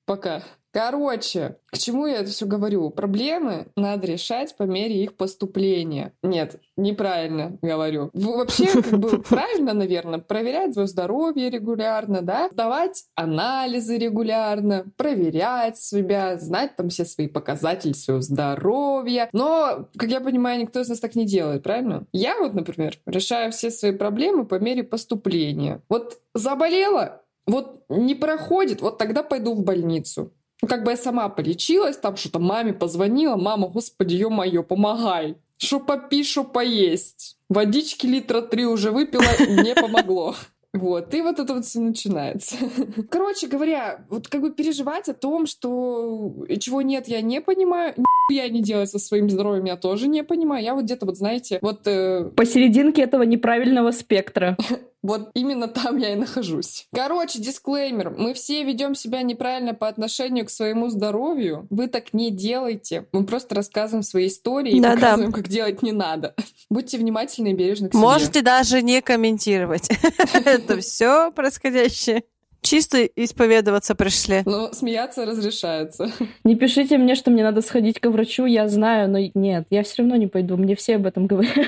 Пока. 0.05 0.43
Короче, 0.77 1.57
к 1.71 1.77
чему 1.79 2.05
я 2.05 2.17
это 2.17 2.29
все 2.29 2.45
говорю? 2.45 2.91
Проблемы 2.91 3.65
надо 3.75 4.05
решать 4.05 4.55
по 4.55 4.61
мере 4.61 5.03
их 5.03 5.15
поступления. 5.15 6.13
Нет, 6.21 6.61
неправильно 6.75 7.57
говорю. 7.63 8.11
Вообще, 8.13 8.67
как 8.83 8.99
бы 8.99 9.17
правильно, 9.23 9.73
наверное, 9.73 10.19
проверять 10.19 10.73
свое 10.73 10.87
здоровье 10.87 11.49
регулярно, 11.49 12.21
да, 12.21 12.49
сдавать 12.51 13.05
анализы 13.15 13.97
регулярно, 13.97 14.85
проверять 14.97 15.79
себя, 15.79 16.37
знать 16.37 16.75
там 16.75 16.89
все 16.89 17.05
свои 17.05 17.27
показатели 17.27 17.93
своего 17.93 18.21
здоровья. 18.21 19.29
Но, 19.33 19.87
как 19.97 20.09
я 20.09 20.21
понимаю, 20.21 20.61
никто 20.61 20.81
из 20.81 20.89
нас 20.89 20.99
так 20.99 21.15
не 21.15 21.25
делает, 21.25 21.63
правильно? 21.63 22.05
Я 22.11 22.37
вот, 22.39 22.53
например, 22.53 22.99
решаю 23.07 23.51
все 23.51 23.71
свои 23.71 23.93
проблемы 23.93 24.45
по 24.45 24.59
мере 24.59 24.83
поступления. 24.83 25.81
Вот 25.89 26.19
заболела, 26.35 27.23
вот 27.47 27.83
не 27.89 28.13
проходит, 28.15 28.81
вот 28.81 28.97
тогда 28.97 29.23
пойду 29.23 29.53
в 29.53 29.63
больницу. 29.63 30.33
Ну, 30.61 30.67
как 30.67 30.83
бы 30.83 30.91
я 30.91 30.97
сама 30.97 31.29
полечилась, 31.29 31.97
там 31.97 32.17
что-то 32.17 32.39
маме 32.39 32.73
позвонила, 32.73 33.35
мама, 33.35 33.67
господи, 33.67 34.15
ё-моё, 34.15 34.63
помогай. 34.63 35.37
Что 35.57 35.79
попить, 35.79 36.27
что 36.27 36.43
поесть. 36.43 37.37
Водички 37.49 38.05
литра 38.05 38.41
три 38.41 38.65
уже 38.65 38.91
выпила, 38.91 39.23
не 39.39 39.73
помогло. 39.75 40.35
Вот, 40.77 41.13
и 41.13 41.21
вот 41.21 41.39
это 41.39 41.53
вот 41.53 41.65
все 41.65 41.79
начинается. 41.79 42.55
Короче 43.09 43.47
говоря, 43.47 44.05
вот 44.09 44.27
как 44.27 44.41
бы 44.41 44.51
переживать 44.51 45.09
о 45.09 45.13
том, 45.13 45.47
что 45.47 46.33
чего 46.59 46.81
нет, 46.81 47.07
я 47.07 47.21
не 47.21 47.41
понимаю, 47.41 47.95
я 48.29 48.47
не 48.49 48.61
делать 48.61 48.89
со 48.89 48.99
своим 48.99 49.29
здоровьем, 49.29 49.65
я 49.65 49.77
тоже 49.77 50.07
не 50.07 50.23
понимаю. 50.23 50.63
Я 50.63 50.75
вот 50.75 50.83
где-то 50.83 51.05
вот, 51.05 51.17
знаете, 51.17 51.59
вот 51.61 51.87
э, 51.87 52.29
Посерединке 52.35 53.01
этого 53.01 53.23
неправильного 53.23 53.91
спектра. 53.91 54.57
вот 55.03 55.29
именно 55.33 55.67
там 55.67 55.97
я 55.97 56.13
и 56.13 56.15
нахожусь. 56.15 56.87
Короче, 56.93 57.39
дисклеймер. 57.39 58.09
Мы 58.11 58.33
все 58.33 58.63
ведем 58.63 58.95
себя 58.95 59.21
неправильно 59.21 59.73
по 59.73 59.87
отношению 59.87 60.45
к 60.45 60.49
своему 60.49 60.89
здоровью. 60.89 61.67
Вы 61.69 61.87
так 61.87 62.13
не 62.13 62.29
делайте. 62.31 63.07
Мы 63.13 63.25
просто 63.25 63.55
рассказываем 63.55 64.03
свои 64.03 64.27
истории 64.27 64.73
и 64.73 64.81
Да-да. 64.81 64.95
показываем, 64.95 65.31
как 65.31 65.47
делать 65.47 65.81
не 65.81 65.91
надо. 65.91 66.35
Будьте 66.69 66.97
внимательны 66.97 67.49
и 67.49 67.53
бережны 67.53 67.89
к 67.89 67.93
себе. 67.93 68.01
Можете 68.01 68.41
даже 68.41 68.81
не 68.81 69.01
комментировать. 69.01 69.89
Это 70.33 70.79
все 70.79 71.31
происходящее 71.31 72.23
Чисто 72.67 73.05
исповедоваться 73.05 73.95
пришли. 73.95 74.41
Но 74.45 74.73
смеяться 74.73 75.23
разрешается. 75.23 76.11
Не 76.43 76.55
пишите 76.55 76.97
мне, 76.97 77.15
что 77.15 77.31
мне 77.31 77.41
надо 77.41 77.61
сходить 77.61 78.01
к 78.01 78.09
врачу, 78.09 78.45
я 78.45 78.67
знаю, 78.67 79.09
но 79.09 79.19
нет, 79.35 79.67
я 79.69 79.83
все 79.83 79.99
равно 79.99 80.17
не 80.17 80.27
пойду, 80.27 80.57
мне 80.57 80.75
все 80.75 80.95
об 80.95 81.05
этом 81.05 81.27
говорят. 81.27 81.53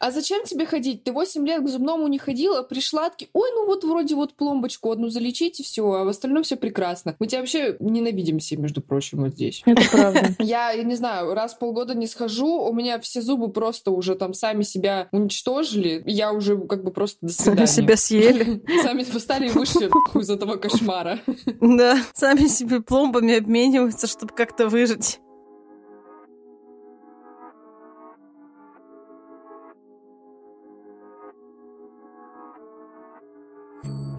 А 0.00 0.10
зачем 0.10 0.44
тебе 0.44 0.66
ходить? 0.66 1.02
Ты 1.04 1.12
8 1.12 1.46
лет 1.46 1.62
к 1.62 1.68
зубному 1.68 2.08
не 2.08 2.18
ходила, 2.18 2.62
пришла, 2.62 3.08
таки, 3.08 3.28
ой, 3.32 3.48
ну 3.54 3.64
вот 3.64 3.84
вроде 3.84 4.14
вот 4.16 4.34
пломбочку 4.34 4.90
одну 4.90 5.08
залечить 5.08 5.60
и 5.60 5.62
все, 5.62 5.90
а 5.92 6.04
в 6.04 6.08
остальном 6.08 6.42
все 6.42 6.56
прекрасно. 6.56 7.16
Мы 7.18 7.26
тебя 7.26 7.40
вообще 7.40 7.76
ненавидим 7.80 8.38
все, 8.38 8.56
между 8.56 8.82
прочим, 8.82 9.22
вот 9.22 9.32
здесь. 9.32 9.62
Это 9.64 9.82
правда. 9.90 10.34
Я, 10.40 10.72
я 10.72 10.82
не 10.82 10.96
знаю, 10.96 11.32
раз 11.32 11.54
в 11.54 11.58
полгода 11.58 11.94
не 11.94 12.06
схожу, 12.06 12.66
у 12.66 12.72
меня 12.74 12.98
все 12.98 13.22
зубы 13.22 13.50
просто 13.50 13.92
уже 13.92 14.14
там 14.14 14.34
сами 14.34 14.62
себя 14.62 15.08
уничтожили, 15.10 16.02
я 16.04 16.32
уже 16.32 16.58
как 16.58 16.84
бы 16.84 16.90
просто 16.90 17.18
до 17.22 17.32
свидания. 17.32 17.66
Сами 17.66 17.86
себя 17.86 17.96
съели. 17.96 18.62
Сами 18.82 19.04
встали 19.04 19.46
и 19.46 19.50
вышли 19.50 19.88
из 20.20 20.30
этого 20.34 20.56
кошмара. 20.56 21.18
Да, 21.60 21.98
сами 22.12 22.46
себе 22.46 22.80
пломбами 22.80 23.38
обмениваются, 23.38 24.06
чтобы 24.06 24.34
как-то 24.34 24.68
выжить. 24.68 25.20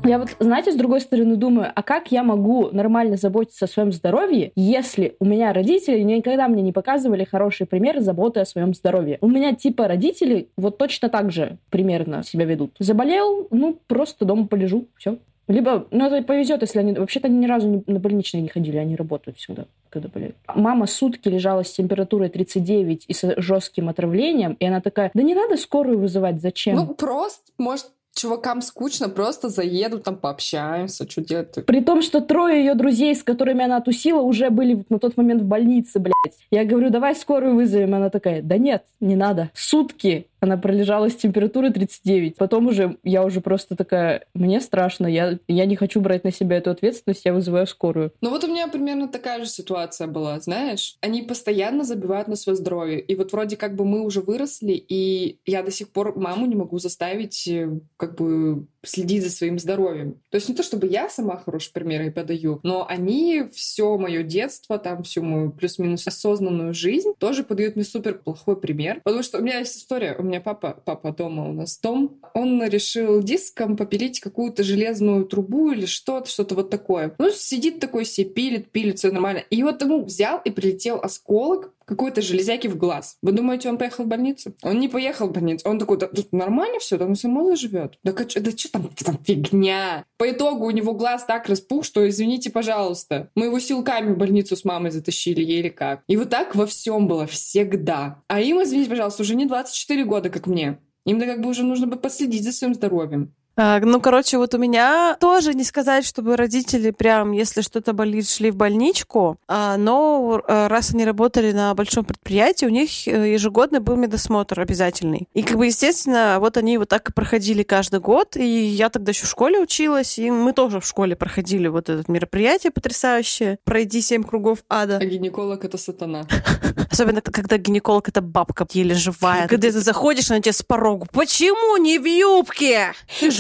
Я 0.06 0.20
вот, 0.20 0.36
знаете, 0.40 0.72
с 0.72 0.76
другой 0.76 1.02
стороны 1.02 1.36
думаю, 1.36 1.72
а 1.74 1.82
как 1.82 2.12
я 2.12 2.22
могу 2.22 2.70
нормально 2.72 3.18
заботиться 3.18 3.66
о 3.66 3.68
своем 3.68 3.92
здоровье, 3.92 4.52
если 4.56 5.16
у 5.20 5.26
меня 5.26 5.52
родители 5.52 6.00
никогда 6.02 6.48
мне 6.48 6.62
не 6.62 6.72
показывали 6.72 7.24
хороший 7.24 7.66
пример 7.66 8.00
заботы 8.02 8.40
о 8.40 8.46
своем 8.46 8.76
здоровье? 8.76 9.18
У 9.22 9.28
меня 9.28 9.56
типа 9.56 9.88
родители 9.88 10.50
вот 10.58 10.78
точно 10.78 11.10
так 11.10 11.32
же 11.32 11.58
примерно 11.72 12.22
себя 12.22 12.46
ведут. 12.46 12.76
Заболел, 12.78 13.48
ну, 13.50 13.80
просто 13.88 14.26
дома 14.26 14.46
полежу, 14.46 14.90
все. 14.96 15.18
Либо, 15.48 15.88
ну, 15.92 16.06
это 16.06 16.26
повезет, 16.26 16.62
если 16.62 16.80
они... 16.80 16.94
Вообще-то 16.94 17.28
они 17.28 17.38
ни 17.38 17.46
разу 17.46 17.68
не, 17.68 17.84
на 17.86 18.00
больничные 18.00 18.42
не 18.42 18.50
ходили, 18.50 18.78
они 18.78 18.96
работают 18.96 19.38
всегда, 19.38 19.66
когда 19.90 20.10
болеют. 20.10 20.36
Мама 20.54 20.88
сутки 20.88 21.28
лежала 21.30 21.64
с 21.64 21.72
температурой 21.72 22.30
39 22.30 23.06
и 23.08 23.14
с 23.14 23.36
жестким 23.38 23.90
отравлением, 23.90 24.54
и 24.54 24.66
она 24.66 24.82
такая, 24.82 25.12
да 25.14 25.22
не 25.22 25.36
надо 25.36 25.58
скорую 25.58 26.00
вызывать, 26.00 26.42
зачем? 26.42 26.76
Ну, 26.76 26.94
просто, 26.96 27.52
может, 27.60 27.88
чувакам 28.16 28.62
скучно, 28.62 29.10
просто 29.10 29.50
заеду, 29.50 30.00
там 30.00 30.16
пообщаемся, 30.16 31.10
что 31.10 31.22
делать 31.22 31.66
При 31.66 31.82
том, 31.82 32.02
что 32.02 32.22
трое 32.22 32.60
ее 32.60 32.74
друзей, 32.74 33.14
с 33.14 33.24
которыми 33.24 33.64
она 33.64 33.82
тусила, 33.82 34.22
уже 34.22 34.50
были 34.50 34.86
на 34.90 35.00
тот 35.00 35.18
момент 35.18 35.44
в 35.44 35.46
больнице, 35.46 36.00
блядь. 36.00 36.16
Я 36.50 36.66
говорю, 36.66 36.90
давай 36.90 37.16
скорую 37.16 37.56
вызовем. 37.56 37.94
Она 37.94 38.10
такая, 38.10 38.42
да 38.42 38.58
нет, 38.58 38.86
не 39.00 39.16
надо. 39.16 39.52
Сутки 39.54 40.28
она 40.46 40.58
пролежала 40.58 41.10
с 41.10 41.16
температурой 41.16 41.72
39. 41.72 42.38
Потом 42.38 42.68
уже 42.68 42.98
я 43.04 43.24
уже 43.24 43.42
просто 43.42 43.76
такая, 43.76 44.26
мне 44.34 44.62
страшно, 44.62 45.08
я, 45.08 45.40
я 45.48 45.66
не 45.66 45.76
хочу 45.76 46.00
брать 46.02 46.24
на 46.24 46.32
себя 46.32 46.58
эту 46.58 46.70
ответственность, 46.72 47.26
я 47.26 47.34
вызываю 47.34 47.68
скорую. 47.68 48.12
Ну 48.22 48.30
вот 48.30 48.44
у 48.44 48.48
меня 48.48 48.68
примерно 48.68 49.08
такая 49.08 49.44
же 49.44 49.50
ситуация 49.50 50.08
была, 50.08 50.40
знаешь. 50.40 50.98
Они 51.02 51.24
постоянно 51.24 51.84
забивают 51.84 52.28
на 52.28 52.36
свое 52.36 52.56
здоровье. 52.56 53.00
И 53.00 53.16
вот 53.16 53.32
вроде 53.32 53.58
как 53.58 53.76
бы 53.76 53.86
мы 53.86 54.02
уже 54.02 54.22
выросли, 54.22 54.74
и 54.74 55.40
я 55.46 55.64
до 55.64 55.72
сих 55.72 55.90
пор 55.90 56.18
маму 56.18 56.46
не 56.46 56.56
могу 56.56 56.78
заставить 56.78 57.48
э, 57.48 57.80
как 58.08 58.16
бы 58.18 58.68
следить 58.88 59.24
за 59.24 59.30
своим 59.30 59.60
здоровьем. 59.60 60.22
То 60.30 60.36
есть 60.36 60.50
не 60.50 60.56
то, 60.56 60.64
чтобы 60.64 60.88
я 60.88 61.10
сама 61.10 61.38
хороший 61.38 61.72
пример 61.74 62.02
и 62.04 62.10
подаю, 62.10 62.60
но 62.64 62.86
они 62.88 63.44
все 63.54 63.98
мое 63.98 64.24
детство, 64.24 64.78
там 64.78 65.04
всю 65.04 65.24
мою 65.24 65.52
плюс-минус 65.52 66.08
осознанную 66.08 66.74
жизнь 66.74 67.14
тоже 67.18 67.44
подают 67.44 67.76
мне 67.76 67.86
супер 67.86 68.16
плохой 68.16 68.60
пример. 68.60 69.02
Потому 69.04 69.24
что 69.24 69.40
у 69.40 69.42
меня 69.42 69.60
есть 69.60 69.78
история. 69.78 70.16
У 70.18 70.24
меня 70.24 70.42
папа, 70.42 70.82
папа 70.86 71.12
дома 71.12 71.50
у 71.50 71.54
нас 71.54 71.80
дом, 71.80 72.20
он 72.34 72.64
решил 72.64 73.22
диском 73.22 73.78
попилить 73.78 74.20
какую-то 74.20 74.64
железную 74.64 75.26
трубу 75.26 75.72
или 75.72 75.86
что-то, 75.86 76.30
что-то 76.30 76.56
вот 76.56 76.70
такое. 76.70 77.16
Ну, 77.18 77.30
сидит 77.32 77.80
такой 77.80 78.06
себе, 78.06 78.30
пилит, 78.30 78.72
пилит, 78.72 79.00
все 79.00 79.12
нормально. 79.12 79.44
И 79.50 79.64
вот 79.64 79.82
ему 79.82 80.04
взял 80.04 80.42
и 80.44 80.52
прилетел 80.52 81.00
осколок 81.02 81.72
какой-то 81.86 82.22
железяки 82.22 82.68
в 82.68 82.78
глаз. 82.78 83.18
Вы 83.22 83.32
думаете, 83.32 83.70
он 83.70 83.78
поехал 83.78 84.06
в 84.06 84.08
больницу? 84.08 84.56
Он 84.64 84.80
не 84.80 84.90
поехал 84.90 85.28
в 85.28 85.32
больницу. 85.32 85.70
Он 85.70 85.80
такой, 85.80 85.98
да 85.98 86.08
тут 86.08 86.34
нормально 86.34 86.80
все, 86.80 86.98
там 86.98 87.16
само 87.16 87.46
заживет. 87.46 87.98
Да, 88.04 88.12
да 88.12 88.28
что 88.28 88.75
там, 88.76 88.90
там 89.04 89.20
фигня? 89.24 90.06
По 90.18 90.30
итогу 90.30 90.66
у 90.66 90.72
него 90.72 90.94
глаз 90.94 91.26
так 91.26 91.48
распух, 91.48 91.86
что 91.86 92.08
извините, 92.08 92.50
пожалуйста. 92.50 93.30
Мы 93.36 93.46
его 93.46 93.60
силками 93.60 94.14
в 94.14 94.18
больницу 94.18 94.56
с 94.56 94.66
мамой 94.66 94.92
затащили, 94.92 95.42
еле 95.42 95.70
как. 95.70 96.04
И 96.08 96.18
вот 96.18 96.30
так 96.30 96.56
во 96.56 96.66
всем 96.66 97.08
было 97.08 97.26
всегда. 97.28 98.22
А 98.28 98.42
им, 98.42 98.62
извините, 98.62 98.90
пожалуйста, 98.90 99.24
уже 99.24 99.36
не 99.36 99.46
24 99.46 100.04
года, 100.06 100.30
как 100.30 100.48
мне. 100.48 100.80
Им-то 101.06 101.26
как 101.26 101.42
бы 101.42 101.50
уже 101.50 101.64
нужно 101.64 101.88
бы 101.88 101.98
последить 101.98 102.44
за 102.44 102.52
своим 102.52 102.74
здоровьем. 102.74 103.34
Ну, 103.58 104.02
короче, 104.02 104.38
вот 104.38 104.54
у 104.54 104.58
меня 104.58 105.18
тоже 105.20 105.54
не 105.54 105.64
сказать, 105.64 106.06
чтобы 106.06 106.36
родители 106.36 106.92
прям, 106.92 107.32
если 107.32 107.62
что-то 107.62 107.94
болит, 107.94 108.30
шли 108.30 108.52
в 108.52 108.56
больничку, 108.56 109.38
а, 109.48 109.78
но 109.78 110.42
а, 110.48 110.68
раз 110.68 110.94
они 110.94 111.06
работали 111.06 111.52
на 111.52 111.74
большом 111.74 112.04
предприятии, 112.04 112.66
у 112.66 112.70
них 112.70 113.08
э, 113.08 113.34
ежегодно 113.34 113.80
был 113.80 113.96
медосмотр 113.96 114.60
обязательный. 114.60 115.28
И, 115.34 115.44
как 115.44 115.58
бы, 115.58 115.68
естественно, 115.68 116.38
вот 116.40 116.58
они 116.58 116.78
вот 116.78 116.90
так 116.90 117.10
и 117.10 117.14
проходили 117.14 117.64
каждый 117.64 118.00
год, 118.00 118.36
и 118.36 118.46
я 118.46 118.90
тогда 118.90 119.12
еще 119.12 119.26
в 119.26 119.30
школе 119.30 119.60
училась, 119.60 120.20
и 120.20 120.30
мы 120.30 120.54
тоже 120.54 120.80
в 120.80 120.86
школе 120.86 121.16
проходили 121.16 121.68
вот 121.68 121.90
это 121.90 122.12
мероприятие 122.12 122.72
потрясающее 122.72 123.58
«Пройди 123.64 124.02
семь 124.02 124.24
кругов 124.24 124.60
ада». 124.70 124.98
А 124.98 125.06
гинеколог— 125.06 125.64
это 125.66 125.78
сатана. 125.78 126.26
Особенно, 126.92 127.22
когда 127.22 127.58
гинеколог— 127.58 128.08
это 128.10 128.22
бабка 128.22 128.68
еле 128.74 128.96
живая. 128.96 129.48
Когда 129.48 129.70
ты 129.70 129.80
заходишь, 129.80 130.30
она 130.32 130.42
тебе 130.42 130.54
с 130.54 130.62
порогу 130.62 131.08
«Почему 131.12 131.78
не 131.78 132.00
в 132.00 132.06
юбке? 132.06 132.94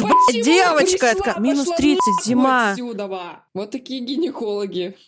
Почему 0.07 0.43
девочка, 0.43 1.11
пришла, 1.13 1.31
это 1.31 1.39
минус 1.39 1.69
30, 1.75 2.01
зима. 2.23 2.71
Отсюда, 2.71 3.07
вот 3.53 3.71
такие 3.71 4.01
гинекологи. 4.01 4.97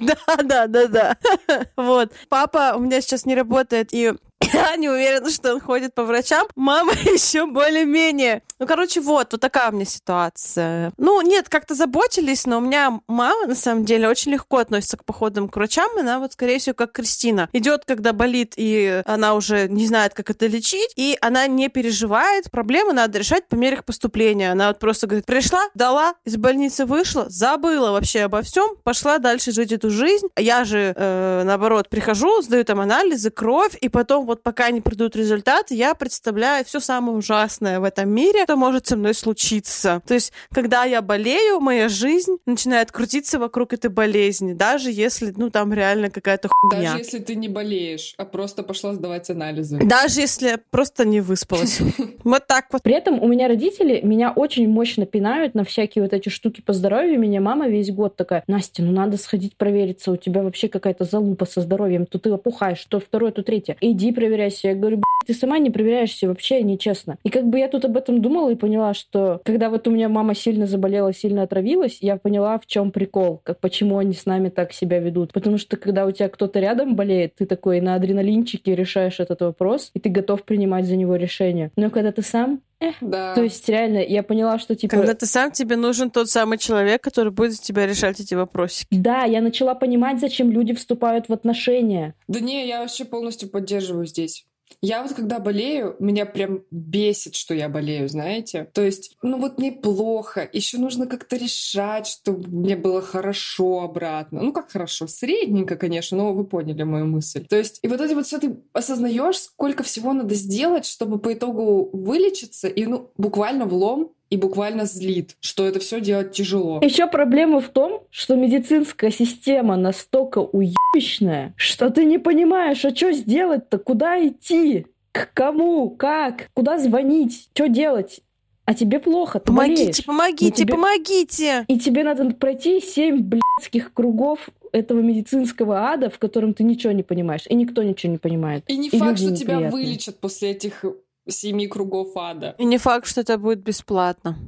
Да, 0.00 0.36
да, 0.42 0.66
да, 0.66 0.86
да. 0.86 1.16
Вот. 1.76 2.12
Папа 2.28 2.74
у 2.76 2.80
меня 2.80 3.00
сейчас 3.00 3.26
не 3.26 3.34
работает, 3.34 3.88
и 3.92 4.12
я 4.40 4.76
не 4.76 4.88
уверена, 4.88 5.30
что 5.30 5.54
он 5.54 5.60
ходит 5.60 5.94
по 5.94 6.04
врачам. 6.04 6.46
Мама 6.56 6.92
еще 7.04 7.46
более-менее. 7.46 8.42
Ну, 8.58 8.66
короче, 8.66 9.00
вот, 9.00 9.32
вот 9.32 9.40
такая 9.40 9.70
у 9.70 9.74
меня 9.74 9.84
ситуация. 9.84 10.92
Ну, 10.96 11.20
нет, 11.22 11.48
как-то 11.48 11.74
заботились, 11.74 12.46
но 12.46 12.58
у 12.58 12.60
меня 12.60 13.00
мама, 13.06 13.46
на 13.46 13.54
самом 13.54 13.84
деле, 13.84 14.08
очень 14.08 14.32
легко 14.32 14.58
относится 14.58 14.96
к 14.96 15.04
походам 15.04 15.48
к 15.48 15.56
врачам. 15.56 15.90
Она 15.98 16.18
вот, 16.18 16.32
скорее 16.32 16.58
всего, 16.58 16.74
как 16.74 16.92
Кристина. 16.92 17.48
Идет, 17.52 17.84
когда 17.84 18.12
болит, 18.12 18.54
и 18.56 19.02
она 19.06 19.34
уже 19.34 19.68
не 19.68 19.86
знает, 19.86 20.14
как 20.14 20.30
это 20.30 20.46
лечить, 20.46 20.92
и 20.96 21.16
она 21.20 21.46
не 21.46 21.68
переживает. 21.68 22.50
Проблемы 22.50 22.92
надо 22.92 23.18
решать 23.18 23.48
по 23.48 23.54
мере 23.54 23.76
их 23.76 23.84
поступления. 23.84 24.52
Она 24.52 24.68
вот 24.68 24.78
просто 24.78 25.06
говорит, 25.06 25.26
пришла, 25.26 25.62
дала, 25.74 26.14
из 26.24 26.36
больницы 26.36 26.86
вышла, 26.86 27.26
забыла 27.28 27.92
вообще 27.92 28.22
обо 28.22 28.42
всем, 28.42 28.76
пошла 28.82 29.18
дальше 29.18 29.52
жить 29.52 29.72
эту 29.72 29.90
жизнь. 29.90 30.28
Я 30.36 30.64
же, 30.64 30.92
э, 30.96 31.42
наоборот, 31.44 31.88
прихожу, 31.88 32.42
сдаю 32.42 32.64
там 32.64 32.80
анализы, 32.80 33.30
кровь, 33.30 33.76
и 33.80 33.88
потом 33.88 34.26
вот 34.28 34.42
пока 34.42 34.70
не 34.70 34.80
придут 34.80 35.16
результаты, 35.16 35.74
я 35.74 35.94
представляю 35.94 36.64
все 36.64 36.80
самое 36.80 37.16
ужасное 37.16 37.80
в 37.80 37.84
этом 37.84 38.10
мире, 38.10 38.44
что 38.44 38.56
может 38.56 38.86
со 38.86 38.96
мной 38.96 39.14
случиться. 39.14 40.02
То 40.06 40.14
есть, 40.14 40.32
когда 40.52 40.84
я 40.84 41.02
болею, 41.02 41.60
моя 41.60 41.88
жизнь 41.88 42.36
начинает 42.46 42.92
крутиться 42.92 43.38
вокруг 43.38 43.72
этой 43.72 43.90
болезни, 43.90 44.52
даже 44.52 44.90
если, 44.90 45.32
ну, 45.36 45.50
там 45.50 45.72
реально 45.72 46.10
какая-то 46.10 46.48
хуйня. 46.48 46.92
Даже 46.92 46.98
если 46.98 47.18
ты 47.18 47.34
не 47.34 47.48
болеешь, 47.48 48.14
а 48.18 48.24
просто 48.24 48.62
пошла 48.62 48.94
сдавать 48.94 49.30
анализы. 49.30 49.78
Даже 49.82 50.20
если 50.20 50.58
просто 50.70 51.04
не 51.04 51.20
выспалась. 51.20 51.80
Вот 52.24 52.46
так 52.46 52.66
вот. 52.72 52.82
При 52.82 52.94
этом 52.94 53.22
у 53.22 53.28
меня 53.28 53.48
родители 53.48 54.00
меня 54.02 54.32
очень 54.32 54.68
мощно 54.68 55.06
пинают 55.06 55.54
на 55.54 55.64
всякие 55.64 56.02
вот 56.02 56.12
эти 56.12 56.28
штуки 56.28 56.60
по 56.60 56.74
здоровью. 56.74 57.18
Меня 57.18 57.40
мама 57.40 57.68
весь 57.68 57.90
год 57.90 58.16
такая, 58.16 58.42
Настя, 58.46 58.82
ну 58.82 58.92
надо 58.92 59.16
сходить 59.16 59.56
провериться, 59.56 60.12
у 60.12 60.16
тебя 60.16 60.42
вообще 60.42 60.68
какая-то 60.68 61.04
залупа 61.04 61.46
со 61.46 61.62
здоровьем, 61.62 62.04
то 62.04 62.18
ты 62.18 62.30
опухаешь, 62.30 62.84
то 62.84 63.00
второе, 63.00 63.32
то 63.32 63.42
третье. 63.42 63.76
Иди 63.80 64.12
проверяйся. 64.18 64.68
Я 64.68 64.74
говорю, 64.74 65.02
ты 65.26 65.34
сама 65.34 65.58
не 65.58 65.70
проверяешься 65.70 66.26
вообще 66.26 66.62
нечестно. 66.62 67.18
И 67.22 67.30
как 67.30 67.46
бы 67.46 67.58
я 67.58 67.68
тут 67.68 67.84
об 67.84 67.96
этом 67.96 68.20
думала 68.20 68.50
и 68.50 68.56
поняла, 68.56 68.94
что 68.94 69.40
когда 69.44 69.70
вот 69.70 69.86
у 69.86 69.90
меня 69.90 70.08
мама 70.08 70.34
сильно 70.34 70.66
заболела, 70.66 71.12
сильно 71.12 71.42
отравилась, 71.42 71.98
я 72.00 72.16
поняла, 72.16 72.58
в 72.58 72.66
чем 72.66 72.90
прикол, 72.90 73.40
как 73.44 73.60
почему 73.60 73.98
они 73.98 74.14
с 74.14 74.26
нами 74.26 74.48
так 74.48 74.72
себя 74.72 74.98
ведут. 74.98 75.32
Потому 75.32 75.58
что 75.58 75.76
когда 75.76 76.06
у 76.06 76.10
тебя 76.10 76.28
кто-то 76.28 76.58
рядом 76.60 76.96
болеет, 76.96 77.36
ты 77.36 77.46
такой 77.46 77.80
на 77.80 77.94
адреналинчике 77.94 78.74
решаешь 78.74 79.20
этот 79.20 79.40
вопрос, 79.42 79.90
и 79.94 80.00
ты 80.00 80.08
готов 80.08 80.42
принимать 80.42 80.86
за 80.86 80.96
него 80.96 81.16
решение. 81.16 81.70
Но 81.76 81.90
когда 81.90 82.12
ты 82.12 82.22
сам. 82.22 82.60
Да. 83.00 83.34
То 83.34 83.42
есть 83.42 83.68
реально 83.68 83.98
я 83.98 84.22
поняла, 84.22 84.58
что 84.58 84.74
типа... 84.74 84.96
Когда 84.96 85.14
ты 85.14 85.26
сам, 85.26 85.50
тебе 85.50 85.76
нужен 85.76 86.10
тот 86.10 86.30
самый 86.30 86.58
человек, 86.58 87.02
который 87.02 87.32
будет 87.32 87.52
за 87.52 87.62
тебя 87.62 87.86
решать 87.86 88.20
эти 88.20 88.34
вопросики. 88.34 88.86
Да, 88.90 89.24
я 89.24 89.40
начала 89.40 89.74
понимать, 89.74 90.20
зачем 90.20 90.50
люди 90.50 90.74
вступают 90.74 91.28
в 91.28 91.32
отношения. 91.32 92.14
Да 92.28 92.40
не, 92.40 92.66
я 92.66 92.80
вообще 92.80 93.04
полностью 93.04 93.48
поддерживаю 93.48 94.06
здесь. 94.06 94.46
Я 94.80 95.02
вот 95.02 95.12
когда 95.12 95.40
болею, 95.40 95.96
меня 95.98 96.24
прям 96.24 96.62
бесит, 96.70 97.34
что 97.34 97.52
я 97.52 97.68
болею, 97.68 98.08
знаете? 98.08 98.68
То 98.72 98.82
есть, 98.82 99.16
ну 99.22 99.38
вот 99.40 99.58
мне 99.58 99.72
плохо, 99.72 100.48
еще 100.52 100.78
нужно 100.78 101.06
как-то 101.06 101.36
решать, 101.36 102.06
чтобы 102.06 102.48
мне 102.48 102.76
было 102.76 103.02
хорошо 103.02 103.80
обратно. 103.80 104.40
Ну 104.40 104.52
как 104.52 104.70
хорошо, 104.70 105.08
средненько, 105.08 105.76
конечно, 105.76 106.16
но 106.16 106.32
вы 106.32 106.44
поняли 106.44 106.84
мою 106.84 107.06
мысль. 107.06 107.44
То 107.48 107.56
есть, 107.56 107.80
и 107.82 107.88
вот 107.88 108.00
эти 108.00 108.14
вот 108.14 108.26
все 108.26 108.38
ты 108.38 108.56
осознаешь, 108.72 109.38
сколько 109.38 109.82
всего 109.82 110.12
надо 110.12 110.34
сделать, 110.34 110.86
чтобы 110.86 111.18
по 111.18 111.32
итогу 111.32 111.90
вылечиться, 111.92 112.68
и 112.68 112.86
ну 112.86 113.10
буквально 113.16 113.64
влом 113.66 114.12
и 114.30 114.36
буквально 114.36 114.84
злит, 114.84 115.36
что 115.40 115.66
это 115.66 115.80
все 115.80 116.00
делать 116.00 116.32
тяжело. 116.32 116.80
Еще 116.82 117.06
проблема 117.06 117.60
в 117.60 117.68
том, 117.68 118.02
что 118.10 118.36
медицинская 118.36 119.10
система 119.10 119.76
настолько 119.76 120.38
уебищная, 120.38 121.54
что 121.56 121.90
ты 121.90 122.04
не 122.04 122.18
понимаешь, 122.18 122.84
а 122.84 122.94
что 122.94 123.12
сделать-то, 123.12 123.78
куда 123.78 124.26
идти, 124.26 124.86
к 125.12 125.30
кому, 125.32 125.90
как, 125.90 126.48
куда 126.54 126.78
звонить, 126.78 127.48
что 127.54 127.68
делать. 127.68 128.20
А 128.66 128.74
тебе 128.74 128.98
плохо, 129.00 129.38
ты 129.40 129.46
Помогите, 129.46 129.80
болеешь. 129.82 130.04
помогите, 130.04 130.50
тебе- 130.64 130.74
помогите! 130.74 131.64
И 131.68 131.78
тебе 131.78 132.04
надо 132.04 132.28
пройти 132.34 132.80
семь 132.82 133.22
блядских 133.22 133.94
кругов 133.94 134.50
этого 134.72 135.00
медицинского 135.00 135.88
ада, 135.90 136.10
в 136.10 136.18
котором 136.18 136.52
ты 136.52 136.64
ничего 136.64 136.92
не 136.92 137.02
понимаешь, 137.02 137.44
и 137.48 137.54
никто 137.54 137.82
ничего 137.82 138.12
не 138.12 138.18
понимает. 138.18 138.64
И 138.66 138.76
не 138.76 138.88
И 138.88 138.98
факт, 138.98 139.18
что 139.18 139.34
тебя 139.34 139.58
вылечат 139.70 140.18
после 140.18 140.50
этих 140.50 140.84
семи 141.28 141.66
кругов 141.66 142.16
ада. 142.16 142.54
И 142.58 142.64
не 142.64 142.78
факт, 142.78 143.06
что 143.06 143.20
это 143.20 143.38
будет 143.38 143.60
бесплатно. 143.62 144.38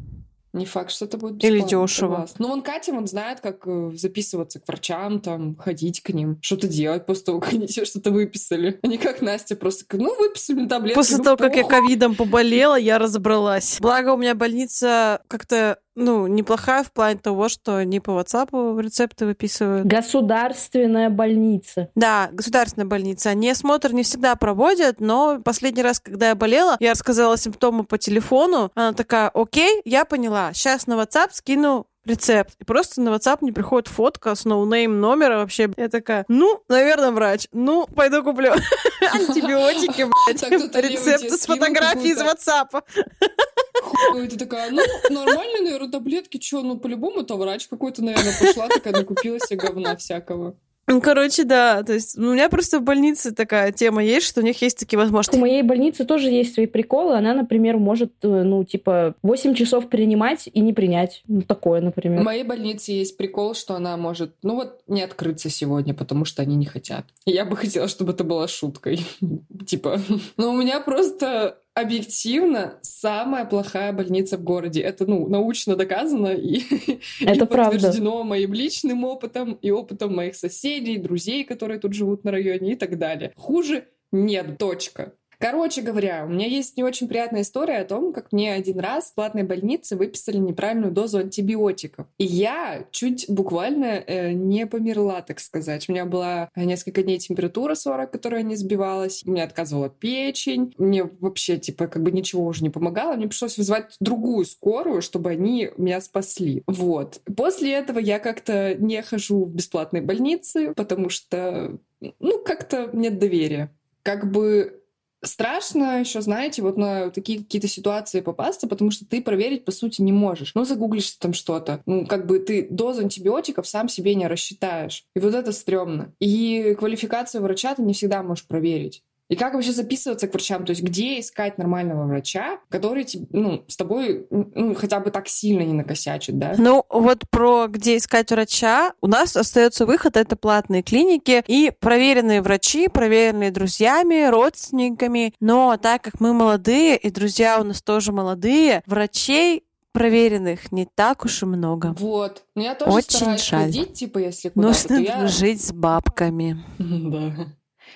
Не 0.52 0.66
факт, 0.66 0.90
что 0.90 1.04
это 1.04 1.16
будет 1.16 1.44
Или 1.44 1.58
бесплатно, 1.60 1.86
дешево. 1.86 2.10
согласна. 2.10 2.36
Ну, 2.40 2.48
вон 2.48 2.62
Катя, 2.62 2.92
он 2.92 3.06
знает, 3.06 3.40
как 3.40 3.62
э, 3.66 3.92
записываться 3.94 4.58
к 4.58 4.66
врачам, 4.66 5.20
там, 5.20 5.54
ходить 5.54 6.00
к 6.02 6.10
ним, 6.10 6.38
что-то 6.42 6.66
делать 6.66 7.06
после 7.06 7.24
того, 7.26 7.40
как 7.40 7.52
они 7.52 7.68
тебе 7.68 7.84
что-то 7.84 8.10
выписали. 8.10 8.80
А 8.82 8.86
не 8.88 8.98
как 8.98 9.22
Настя, 9.22 9.54
просто, 9.54 9.84
ну, 9.96 10.16
выписали 10.18 10.66
таблетки, 10.66 10.96
После 10.96 11.18
ну, 11.18 11.24
того, 11.24 11.36
как 11.36 11.54
я 11.54 11.62
ковидом 11.62 12.16
поболела, 12.16 12.76
я 12.76 12.98
разобралась. 12.98 13.78
Благо, 13.80 14.10
у 14.14 14.16
меня 14.16 14.34
больница 14.34 15.22
как-то, 15.28 15.78
ну, 15.96 16.26
неплохая 16.26 16.84
в 16.84 16.92
плане 16.92 17.18
того, 17.18 17.48
что 17.48 17.82
не 17.82 18.00
по 18.00 18.10
WhatsApp 18.10 18.80
рецепты 18.80 19.26
выписывают. 19.26 19.86
Государственная 19.86 21.10
больница. 21.10 21.90
Да, 21.94 22.28
государственная 22.32 22.86
больница. 22.86 23.30
Они 23.30 23.50
осмотр 23.50 23.92
не 23.92 24.02
всегда 24.02 24.36
проводят, 24.36 25.00
но 25.00 25.40
последний 25.44 25.82
раз, 25.82 26.00
когда 26.00 26.28
я 26.28 26.34
болела, 26.34 26.76
я 26.80 26.92
рассказала 26.92 27.36
симптомы 27.36 27.84
по 27.84 27.98
телефону. 27.98 28.70
Она 28.74 28.92
такая, 28.92 29.28
окей, 29.28 29.82
я 29.84 30.04
поняла. 30.04 30.52
Сейчас 30.52 30.86
на 30.86 30.94
WhatsApp 30.94 31.30
скину 31.32 31.86
рецепт. 32.04 32.54
И 32.58 32.64
просто 32.64 33.00
на 33.00 33.10
WhatsApp 33.10 33.38
мне 33.40 33.52
приходит 33.52 33.88
фотка 33.88 34.34
с 34.34 34.44
no 34.44 34.63
name 34.63 35.00
номера 35.00 35.38
вообще. 35.38 35.70
Я 35.76 35.88
такая, 35.88 36.24
ну, 36.28 36.62
наверное, 36.68 37.10
врач. 37.10 37.48
Ну, 37.52 37.86
пойду 37.86 38.22
куплю 38.22 38.52
антибиотики, 39.12 40.08
блядь. 40.26 40.82
Рецепты 40.84 41.36
с 41.36 41.46
фотографией 41.46 42.12
из 42.12 42.20
WhatsApp. 42.20 42.82
хуйню, 43.82 44.24
и 44.24 44.28
ты 44.28 44.36
такая, 44.36 44.70
ну, 44.70 44.82
нормальные, 45.10 45.62
наверное, 45.62 45.90
таблетки, 45.90 46.40
что, 46.42 46.62
ну, 46.62 46.78
по-любому 46.78 47.22
то 47.24 47.36
врач 47.36 47.66
какой-то, 47.68 48.02
наверное, 48.02 48.34
пошла, 48.38 48.68
такая 48.68 48.92
накупила 48.94 49.38
себе 49.40 49.56
говна 49.58 49.96
всякого. 49.96 50.54
Ну, 50.90 51.00
короче, 51.00 51.44
да. 51.44 51.84
То 51.84 51.92
есть 51.92 52.16
ну, 52.16 52.30
у 52.30 52.32
меня 52.32 52.48
просто 52.48 52.80
в 52.80 52.82
больнице 52.82 53.32
такая 53.32 53.70
тема 53.70 54.02
есть, 54.02 54.26
что 54.26 54.40
у 54.40 54.42
них 54.42 54.60
есть 54.60 54.76
такие 54.76 54.98
У 54.98 55.02
возможности. 55.02 55.38
моей 55.38 55.62
больницы 55.62 56.04
тоже 56.04 56.30
есть 56.30 56.54
свои 56.54 56.66
приколы. 56.66 57.16
Она, 57.16 57.32
например, 57.32 57.76
может, 57.76 58.12
э, 58.22 58.42
ну, 58.42 58.64
типа, 58.64 59.14
8 59.22 59.54
часов 59.54 59.88
принимать 59.88 60.48
и 60.52 60.58
не 60.58 60.72
принять. 60.72 61.22
Ну, 61.28 61.42
такое, 61.42 61.80
В 61.80 61.84
например. 61.84 62.22
моей 62.24 62.42
больнице 62.42 62.90
есть 62.90 63.16
прикол, 63.16 63.54
что 63.54 63.76
она 63.76 63.96
может, 63.96 64.34
ну 64.42 64.56
вот, 64.56 64.80
не 64.88 65.02
открыться 65.02 65.48
сегодня, 65.48 65.94
потому 65.94 66.24
что 66.24 66.42
они 66.42 66.56
не 66.56 66.66
хотят. 66.66 67.04
Я 67.24 67.44
бы 67.44 67.56
хотела, 67.56 67.86
чтобы 67.86 68.10
это 68.10 68.24
была 68.24 68.48
шуткой. 68.48 69.06
Типа, 69.68 70.00
но 70.36 70.50
у 70.50 70.56
меня 70.56 70.80
просто 70.80 71.59
объективно 71.74 72.78
самая 72.82 73.44
плохая 73.44 73.92
больница 73.92 74.36
в 74.36 74.42
городе. 74.42 74.80
Это, 74.80 75.06
ну, 75.06 75.28
научно 75.28 75.76
доказано 75.76 76.28
и, 76.28 76.60
Это 77.20 77.44
и 77.44 77.48
правда. 77.48 77.72
подтверждено 77.72 78.24
моим 78.24 78.52
личным 78.52 79.04
опытом 79.04 79.54
и 79.54 79.70
опытом 79.70 80.14
моих 80.14 80.34
соседей, 80.36 80.98
друзей, 80.98 81.44
которые 81.44 81.80
тут 81.80 81.94
живут 81.94 82.24
на 82.24 82.30
районе 82.30 82.72
и 82.72 82.76
так 82.76 82.98
далее. 82.98 83.32
Хуже 83.36 83.86
нет, 84.12 84.58
точка. 84.58 85.14
Короче 85.40 85.80
говоря, 85.80 86.26
у 86.26 86.28
меня 86.28 86.46
есть 86.46 86.76
не 86.76 86.82
очень 86.82 87.08
приятная 87.08 87.40
история 87.40 87.78
о 87.78 87.86
том, 87.86 88.12
как 88.12 88.30
мне 88.30 88.52
один 88.52 88.78
раз 88.78 89.10
в 89.10 89.14
платной 89.14 89.42
больнице 89.42 89.96
выписали 89.96 90.36
неправильную 90.36 90.92
дозу 90.92 91.16
антибиотиков. 91.16 92.06
И 92.18 92.24
я 92.24 92.84
чуть 92.90 93.24
буквально 93.26 94.04
э, 94.06 94.32
не 94.32 94.66
померла, 94.66 95.22
так 95.22 95.40
сказать. 95.40 95.88
У 95.88 95.92
меня 95.92 96.04
была 96.04 96.50
э, 96.54 96.64
несколько 96.64 97.02
дней 97.02 97.18
температура 97.18 97.74
40, 97.74 98.10
которая 98.10 98.42
не 98.42 98.54
сбивалась. 98.54 99.24
Мне 99.24 99.42
отказывала 99.42 99.88
печень. 99.88 100.74
Мне 100.76 101.04
вообще, 101.04 101.56
типа, 101.56 101.86
как 101.86 102.02
бы 102.02 102.12
ничего 102.12 102.44
уже 102.44 102.62
не 102.62 102.68
помогало. 102.68 103.14
Мне 103.14 103.26
пришлось 103.26 103.56
вызвать 103.56 103.96
другую 103.98 104.44
скорую, 104.44 105.00
чтобы 105.00 105.30
они 105.30 105.70
меня 105.78 106.02
спасли. 106.02 106.62
Вот. 106.66 107.22
После 107.34 107.72
этого 107.72 107.98
я 107.98 108.18
как-то 108.18 108.74
не 108.74 109.00
хожу 109.00 109.46
в 109.46 109.54
бесплатные 109.54 110.02
больницы, 110.02 110.74
потому 110.74 111.08
что, 111.08 111.78
ну, 112.18 112.42
как-то 112.44 112.90
нет 112.92 113.18
доверия. 113.18 113.70
Как 114.02 114.30
бы 114.30 114.79
Страшно 115.22 116.00
еще, 116.00 116.22
знаете, 116.22 116.62
вот 116.62 116.78
на 116.78 117.10
такие 117.10 117.40
какие-то 117.40 117.68
ситуации 117.68 118.20
попасться, 118.20 118.66
потому 118.66 118.90
что 118.90 119.04
ты 119.06 119.20
проверить, 119.20 119.66
по 119.66 119.72
сути, 119.72 120.00
не 120.00 120.12
можешь. 120.12 120.52
Ну, 120.54 120.64
загуглишь 120.64 121.10
там 121.12 121.34
что-то. 121.34 121.82
Ну, 121.84 122.06
как 122.06 122.26
бы 122.26 122.38
ты 122.38 122.66
дозу 122.70 123.02
антибиотиков 123.02 123.68
сам 123.68 123.88
себе 123.88 124.14
не 124.14 124.26
рассчитаешь. 124.26 125.04
И 125.14 125.20
вот 125.20 125.34
это 125.34 125.52
стрёмно. 125.52 126.14
И 126.20 126.74
квалификацию 126.78 127.42
врача 127.42 127.74
ты 127.74 127.82
не 127.82 127.92
всегда 127.92 128.22
можешь 128.22 128.46
проверить. 128.46 129.02
И 129.30 129.36
как 129.36 129.54
вообще 129.54 129.70
записываться 129.72 130.26
к 130.26 130.34
врачам? 130.34 130.66
То 130.66 130.70
есть 130.70 130.82
где 130.82 131.20
искать 131.20 131.56
нормального 131.56 132.04
врача, 132.04 132.58
который 132.68 133.06
ну, 133.30 133.64
с 133.68 133.76
тобой 133.76 134.26
ну, 134.28 134.74
хотя 134.74 134.98
бы 134.98 135.12
так 135.12 135.28
сильно 135.28 135.62
не 135.62 135.72
накосячит, 135.72 136.36
да? 136.36 136.54
Ну, 136.58 136.84
вот 136.88 137.22
про 137.30 137.68
где 137.68 137.96
искать 137.96 138.32
врача. 138.32 138.92
У 139.00 139.06
нас 139.06 139.36
остается 139.36 139.86
выход, 139.86 140.16
это 140.16 140.34
платные 140.34 140.82
клиники 140.82 141.44
и 141.46 141.70
проверенные 141.78 142.42
врачи, 142.42 142.88
проверенные 142.88 143.52
друзьями, 143.52 144.28
родственниками. 144.28 145.32
Но 145.38 145.76
так 145.80 146.02
как 146.02 146.18
мы 146.18 146.32
молодые, 146.32 146.96
и 146.96 147.08
друзья 147.10 147.60
у 147.60 147.64
нас 147.64 147.82
тоже 147.82 148.10
молодые, 148.10 148.82
врачей 148.86 149.62
проверенных 149.92 150.72
не 150.72 150.86
так 150.86 151.24
уж 151.24 151.42
и 151.42 151.46
много. 151.46 151.94
Вот. 151.98 152.44
Ну, 152.56 152.62
я 152.62 152.74
тоже 152.74 152.90
Очень 152.90 153.10
стараюсь 153.10 153.48
жаль. 153.48 153.64
ходить, 153.66 153.92
типа, 153.92 154.18
если 154.18 154.48
куда-то, 154.48 154.92
Нужно 154.92 155.04
я... 155.04 155.26
жить 155.28 155.62
с 155.62 155.72
бабками. 155.72 156.62
Да. 156.78 157.46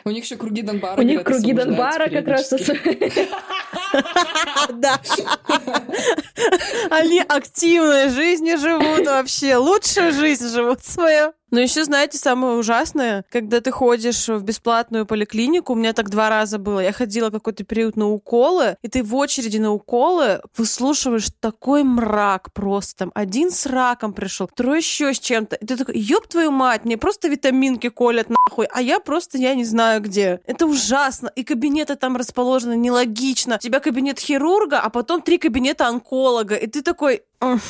У 0.05 0.11
них 0.11 0.25
еще 0.25 0.37
круги 0.37 0.63
Донбара. 0.63 1.01
У 1.01 1.03
них 1.03 1.25
круги 1.25 1.53
Донбара 1.53 2.09
как 2.11 2.27
раз... 2.27 2.53
Да. 4.75 5.01
Они 6.91 7.21
активной 7.21 8.09
жизнью 8.09 8.59
живут 8.59 9.07
вообще. 9.07 9.57
Лучшую 9.57 10.13
жизнь 10.13 10.49
живут 10.49 10.85
свою. 10.85 11.33
Но 11.55 11.61
еще, 11.61 11.85
знаете, 11.85 12.19
самое 12.19 12.57
ужасное, 12.57 13.25
когда 13.31 13.61
ты 13.61 13.71
ходишь 13.71 14.27
в 14.27 14.43
бесплатную 14.43 15.07
поликлинику, 15.07 15.73
у 15.73 15.77
меня 15.77 15.93
так 15.93 16.11
два 16.11 16.29
раза 16.29 16.59
было, 16.59 16.81
я 16.81 16.93
ходила 16.93 17.31
какой-то 17.31 17.63
период 17.63 17.95
на 17.95 18.11
уколы, 18.11 18.77
и 18.83 18.89
ты 18.89 19.05
в 19.05 19.15
очереди 19.15 19.59
на 19.59 19.71
уколы 19.73 20.41
выслушиваешь 20.57 21.29
такой 21.39 21.85
мрак 21.85 22.53
просто. 22.53 22.97
Там 22.97 23.13
один 23.15 23.53
с 23.53 23.67
раком 23.67 24.15
пришел, 24.15 24.49
второй 24.49 24.79
еще 24.79 25.15
с 25.15 25.21
чем-то. 25.21 25.55
И 25.55 25.65
ты 25.65 25.77
такой, 25.77 25.97
ёб 25.97 26.27
твою 26.27 26.51
мать, 26.51 26.85
мне 26.85 26.97
просто 26.97 27.29
витаминки 27.29 27.89
колят 27.89 28.27
нахуй, 28.31 28.67
а 28.73 28.83
я 28.83 28.99
просто, 28.99 29.39
я 29.39 29.55
не 29.55 29.65
знаю 29.65 30.03
где. 30.03 30.41
Это 30.47 30.67
ужасно. 30.67 31.31
И 31.37 31.45
кабинеты 31.45 31.95
там 31.95 32.17
расположены 32.17 32.75
нелогично. 32.75 33.55
У 33.55 33.59
тебя 33.61 33.79
кабинет 33.79 34.19
хирурга, 34.19 34.81
а 34.81 34.91
потом 34.91 35.23
три 35.23 35.39
кабинета 35.39 35.87
онколога. 35.87 36.57
И 36.57 36.67
ты 36.67 36.83
такой... 36.83 37.23
«М, 37.41 37.61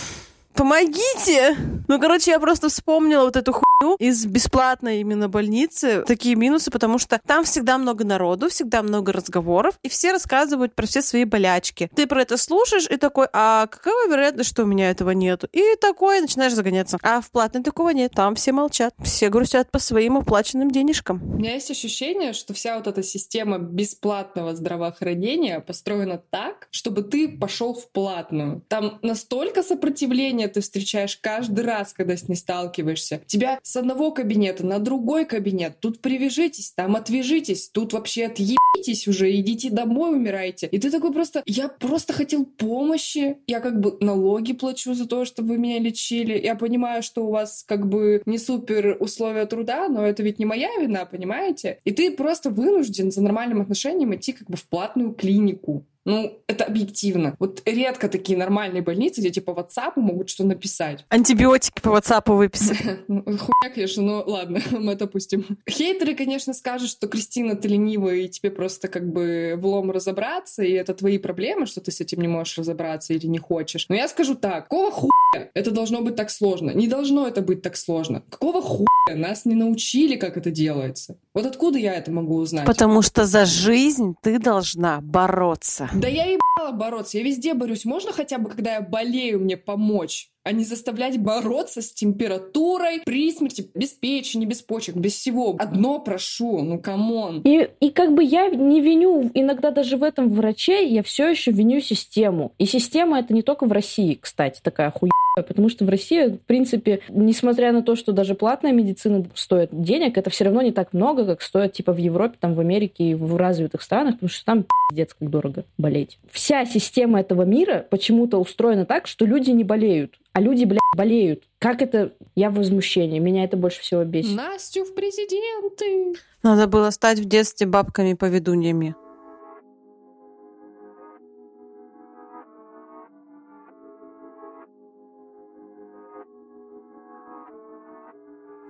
Помогите! 0.54 1.56
Ну, 1.86 2.00
короче, 2.00 2.30
я 2.30 2.40
просто 2.40 2.68
вспомнила 2.68 3.24
вот 3.24 3.36
эту 3.36 3.52
хуйню 3.52 3.96
из 3.98 4.24
бесплатной 4.26 5.00
именно 5.00 5.28
больницы. 5.28 6.02
Такие 6.06 6.34
минусы, 6.34 6.70
потому 6.70 6.98
что 6.98 7.20
там 7.26 7.44
всегда 7.44 7.76
много 7.78 8.04
народу, 8.04 8.48
всегда 8.48 8.82
много 8.82 9.12
разговоров, 9.12 9.78
и 9.82 9.88
все 9.88 10.12
рассказывают 10.12 10.74
про 10.74 10.86
все 10.86 11.02
свои 11.02 11.24
болячки. 11.24 11.90
Ты 11.94 12.06
про 12.06 12.22
это 12.22 12.36
слушаешь 12.36 12.86
и 12.88 12.96
такой, 12.96 13.28
а 13.32 13.66
какова 13.66 14.08
вероятность, 14.08 14.50
что 14.50 14.62
у 14.62 14.66
меня 14.66 14.90
этого 14.90 15.10
нету? 15.10 15.48
И 15.52 15.76
такое 15.80 16.22
начинаешь 16.22 16.54
загоняться. 16.54 16.98
А 17.02 17.20
в 17.20 17.30
платной 17.30 17.62
такого 17.62 17.90
нет. 17.90 18.12
Там 18.14 18.34
все 18.34 18.52
молчат. 18.52 18.94
Все 19.02 19.28
грустят 19.28 19.70
по 19.70 19.78
своим 19.78 20.16
уплаченным 20.16 20.70
денежкам. 20.70 21.20
У 21.22 21.36
меня 21.36 21.54
есть 21.54 21.70
ощущение, 21.70 22.32
что 22.32 22.54
вся 22.54 22.76
вот 22.76 22.86
эта 22.86 23.02
система 23.02 23.58
бесплатного 23.58 24.54
здравоохранения 24.54 25.60
построена 25.60 26.20
так, 26.30 26.68
чтобы 26.70 27.02
ты 27.02 27.28
пошел 27.28 27.74
в 27.74 27.88
платную. 27.90 28.62
Там 28.68 28.98
настолько 29.02 29.62
сопротивления 29.62 30.48
ты 30.48 30.60
встречаешь 30.60 31.18
каждый 31.20 31.64
раз, 31.64 31.73
когда 31.96 32.16
с 32.16 32.28
ней 32.28 32.36
сталкиваешься. 32.36 33.20
Тебя 33.26 33.58
с 33.62 33.76
одного 33.76 34.10
кабинета 34.10 34.64
на 34.64 34.78
другой 34.78 35.24
кабинет. 35.24 35.80
Тут 35.80 36.00
привяжитесь, 36.00 36.72
там 36.72 36.96
отвяжитесь, 36.96 37.68
тут 37.68 37.92
вообще 37.92 38.26
отъебитесь 38.26 39.08
уже, 39.08 39.34
идите 39.34 39.70
домой, 39.70 40.16
умирайте. 40.16 40.66
И 40.66 40.78
ты 40.78 40.90
такой 40.90 41.12
просто... 41.12 41.42
Я 41.46 41.68
просто 41.68 42.12
хотел 42.12 42.44
помощи. 42.44 43.38
Я 43.46 43.60
как 43.60 43.80
бы 43.80 43.96
налоги 44.00 44.52
плачу 44.52 44.94
за 44.94 45.06
то, 45.06 45.24
что 45.24 45.42
вы 45.42 45.58
меня 45.58 45.78
лечили. 45.78 46.38
Я 46.38 46.54
понимаю, 46.54 47.02
что 47.02 47.26
у 47.26 47.30
вас 47.30 47.64
как 47.66 47.88
бы 47.88 48.22
не 48.26 48.38
супер 48.38 48.96
условия 49.00 49.46
труда, 49.46 49.88
но 49.88 50.06
это 50.06 50.22
ведь 50.22 50.38
не 50.38 50.44
моя 50.44 50.68
вина, 50.80 51.04
понимаете? 51.04 51.78
И 51.84 51.90
ты 51.90 52.10
просто 52.10 52.50
вынужден 52.50 53.10
за 53.10 53.22
нормальным 53.22 53.60
отношением 53.60 54.14
идти 54.14 54.32
как 54.32 54.48
бы 54.48 54.56
в 54.56 54.64
платную 54.64 55.12
клинику. 55.12 55.84
Ну, 56.04 56.38
это 56.46 56.64
объективно. 56.64 57.34
Вот 57.38 57.62
редко 57.64 58.08
такие 58.08 58.38
нормальные 58.38 58.82
больницы, 58.82 59.20
где 59.20 59.30
типа 59.30 59.50
WhatsApp 59.50 59.92
могут 59.96 60.28
что 60.28 60.44
написать. 60.44 61.04
Антибиотики 61.08 61.80
по 61.80 61.88
WhatsApp 61.88 62.34
выписать. 62.34 62.78
Ну, 63.08 63.22
Хуйня, 63.22 63.74
конечно, 63.74 64.02
но 64.02 64.24
ладно, 64.26 64.60
мы 64.70 64.92
это 64.92 65.06
пустим. 65.06 65.58
Хейтеры, 65.68 66.14
конечно, 66.14 66.52
скажут, 66.52 66.90
что 66.90 67.06
Кристина, 67.06 67.54
ты 67.54 67.68
ленивая, 67.68 68.16
и 68.16 68.28
тебе 68.28 68.50
просто 68.50 68.88
как 68.88 69.06
бы 69.10 69.54
влом 69.56 69.90
разобраться, 69.90 70.62
и 70.62 70.72
это 70.72 70.94
твои 70.94 71.18
проблемы, 71.18 71.66
что 71.66 71.80
ты 71.80 71.90
с 71.90 72.00
этим 72.00 72.20
не 72.20 72.28
можешь 72.28 72.58
разобраться 72.58 73.12
или 73.12 73.26
не 73.26 73.38
хочешь. 73.38 73.86
Но 73.88 73.94
я 73.94 74.08
скажу 74.08 74.34
так, 74.34 74.64
какого 74.64 74.90
хуя 74.90 75.10
это 75.54 75.70
должно 75.70 76.02
быть 76.02 76.16
так 76.16 76.30
сложно? 76.30 76.70
Не 76.70 76.88
должно 76.88 77.26
это 77.26 77.42
быть 77.42 77.62
так 77.62 77.76
сложно. 77.76 78.22
Какого 78.30 78.62
хуя 78.62 78.86
нас 79.14 79.44
не 79.44 79.54
научили, 79.54 80.16
как 80.16 80.36
это 80.36 80.50
делается? 80.50 81.18
Вот 81.34 81.46
откуда 81.46 81.78
я 81.78 81.94
это 81.94 82.10
могу 82.10 82.36
узнать? 82.36 82.66
Потому 82.66 83.02
что 83.02 83.24
за 83.24 83.44
жизнь 83.44 84.14
ты 84.22 84.38
должна 84.38 85.00
бороться. 85.00 85.90
Да 85.94 86.08
я 86.08 86.24
ебала 86.24 86.72
бороться, 86.72 87.18
я 87.18 87.24
везде 87.24 87.54
борюсь. 87.54 87.84
Можно 87.84 88.12
хотя 88.12 88.38
бы, 88.38 88.48
когда 88.48 88.74
я 88.74 88.80
болею, 88.80 89.40
мне 89.40 89.56
помочь? 89.56 90.30
А 90.44 90.52
не 90.52 90.64
заставлять 90.64 91.18
бороться 91.18 91.80
с 91.80 91.90
температурой, 91.90 93.00
при 93.04 93.32
смерти, 93.32 93.68
без 93.74 93.90
печени, 93.90 94.44
без 94.44 94.60
почек, 94.60 94.94
без 94.94 95.14
всего. 95.14 95.56
Одно 95.58 95.98
прошу, 95.98 96.62
ну 96.62 96.78
come 96.78 97.13
on. 97.13 97.40
И, 97.44 97.68
и 97.80 97.90
как 97.90 98.14
бы 98.14 98.22
я 98.22 98.48
не 98.48 98.80
виню 98.80 99.30
иногда 99.32 99.70
даже 99.70 99.96
в 99.96 100.02
этом 100.02 100.28
врачей, 100.28 100.88
я 100.88 101.02
все 101.02 101.28
еще 101.28 101.50
виню 101.50 101.80
систему. 101.80 102.52
И 102.58 102.66
система 102.66 103.18
это 103.18 103.32
не 103.32 103.42
только 103.42 103.64
в 103.66 103.72
России, 103.72 104.18
кстати, 104.20 104.60
такая 104.62 104.90
хуйня. 104.90 105.10
Потому 105.34 105.68
что 105.68 105.84
в 105.84 105.88
России, 105.88 106.28
в 106.28 106.38
принципе, 106.40 107.00
несмотря 107.08 107.72
на 107.72 107.82
то, 107.82 107.96
что 107.96 108.12
даже 108.12 108.36
платная 108.36 108.70
медицина 108.70 109.24
стоит 109.34 109.70
денег, 109.72 110.16
это 110.16 110.30
все 110.30 110.44
равно 110.44 110.62
не 110.62 110.70
так 110.70 110.92
много, 110.92 111.26
как 111.26 111.42
стоит 111.42 111.72
типа 111.72 111.92
в 111.92 111.96
Европе, 111.96 112.36
там 112.38 112.54
в 112.54 112.60
Америке 112.60 113.04
и 113.04 113.14
в 113.14 113.36
развитых 113.36 113.82
странах, 113.82 114.14
потому 114.14 114.30
что 114.30 114.44
там 114.44 114.64
пиздец 114.90 115.14
как 115.18 115.30
дорого 115.30 115.64
болеть. 115.76 116.18
Вся 116.30 116.64
система 116.66 117.20
этого 117.20 117.42
мира 117.42 117.84
почему-то 117.90 118.38
устроена 118.38 118.86
так, 118.86 119.08
что 119.08 119.24
люди 119.24 119.50
не 119.50 119.64
болеют, 119.64 120.12
а 120.34 120.40
люди, 120.40 120.64
блядь, 120.64 120.80
болеют. 120.96 121.44
Как 121.60 121.80
это? 121.80 122.12
Я 122.34 122.50
в 122.50 122.54
возмущении. 122.54 123.20
Меня 123.20 123.44
это 123.44 123.56
больше 123.56 123.80
всего 123.80 124.02
бесит. 124.02 124.36
Настю 124.36 124.84
в 124.84 124.92
президенты. 124.92 126.20
Надо 126.42 126.66
было 126.66 126.90
стать 126.90 127.20
в 127.20 127.24
детстве 127.24 127.68
бабками-поведуньями. 127.68 128.96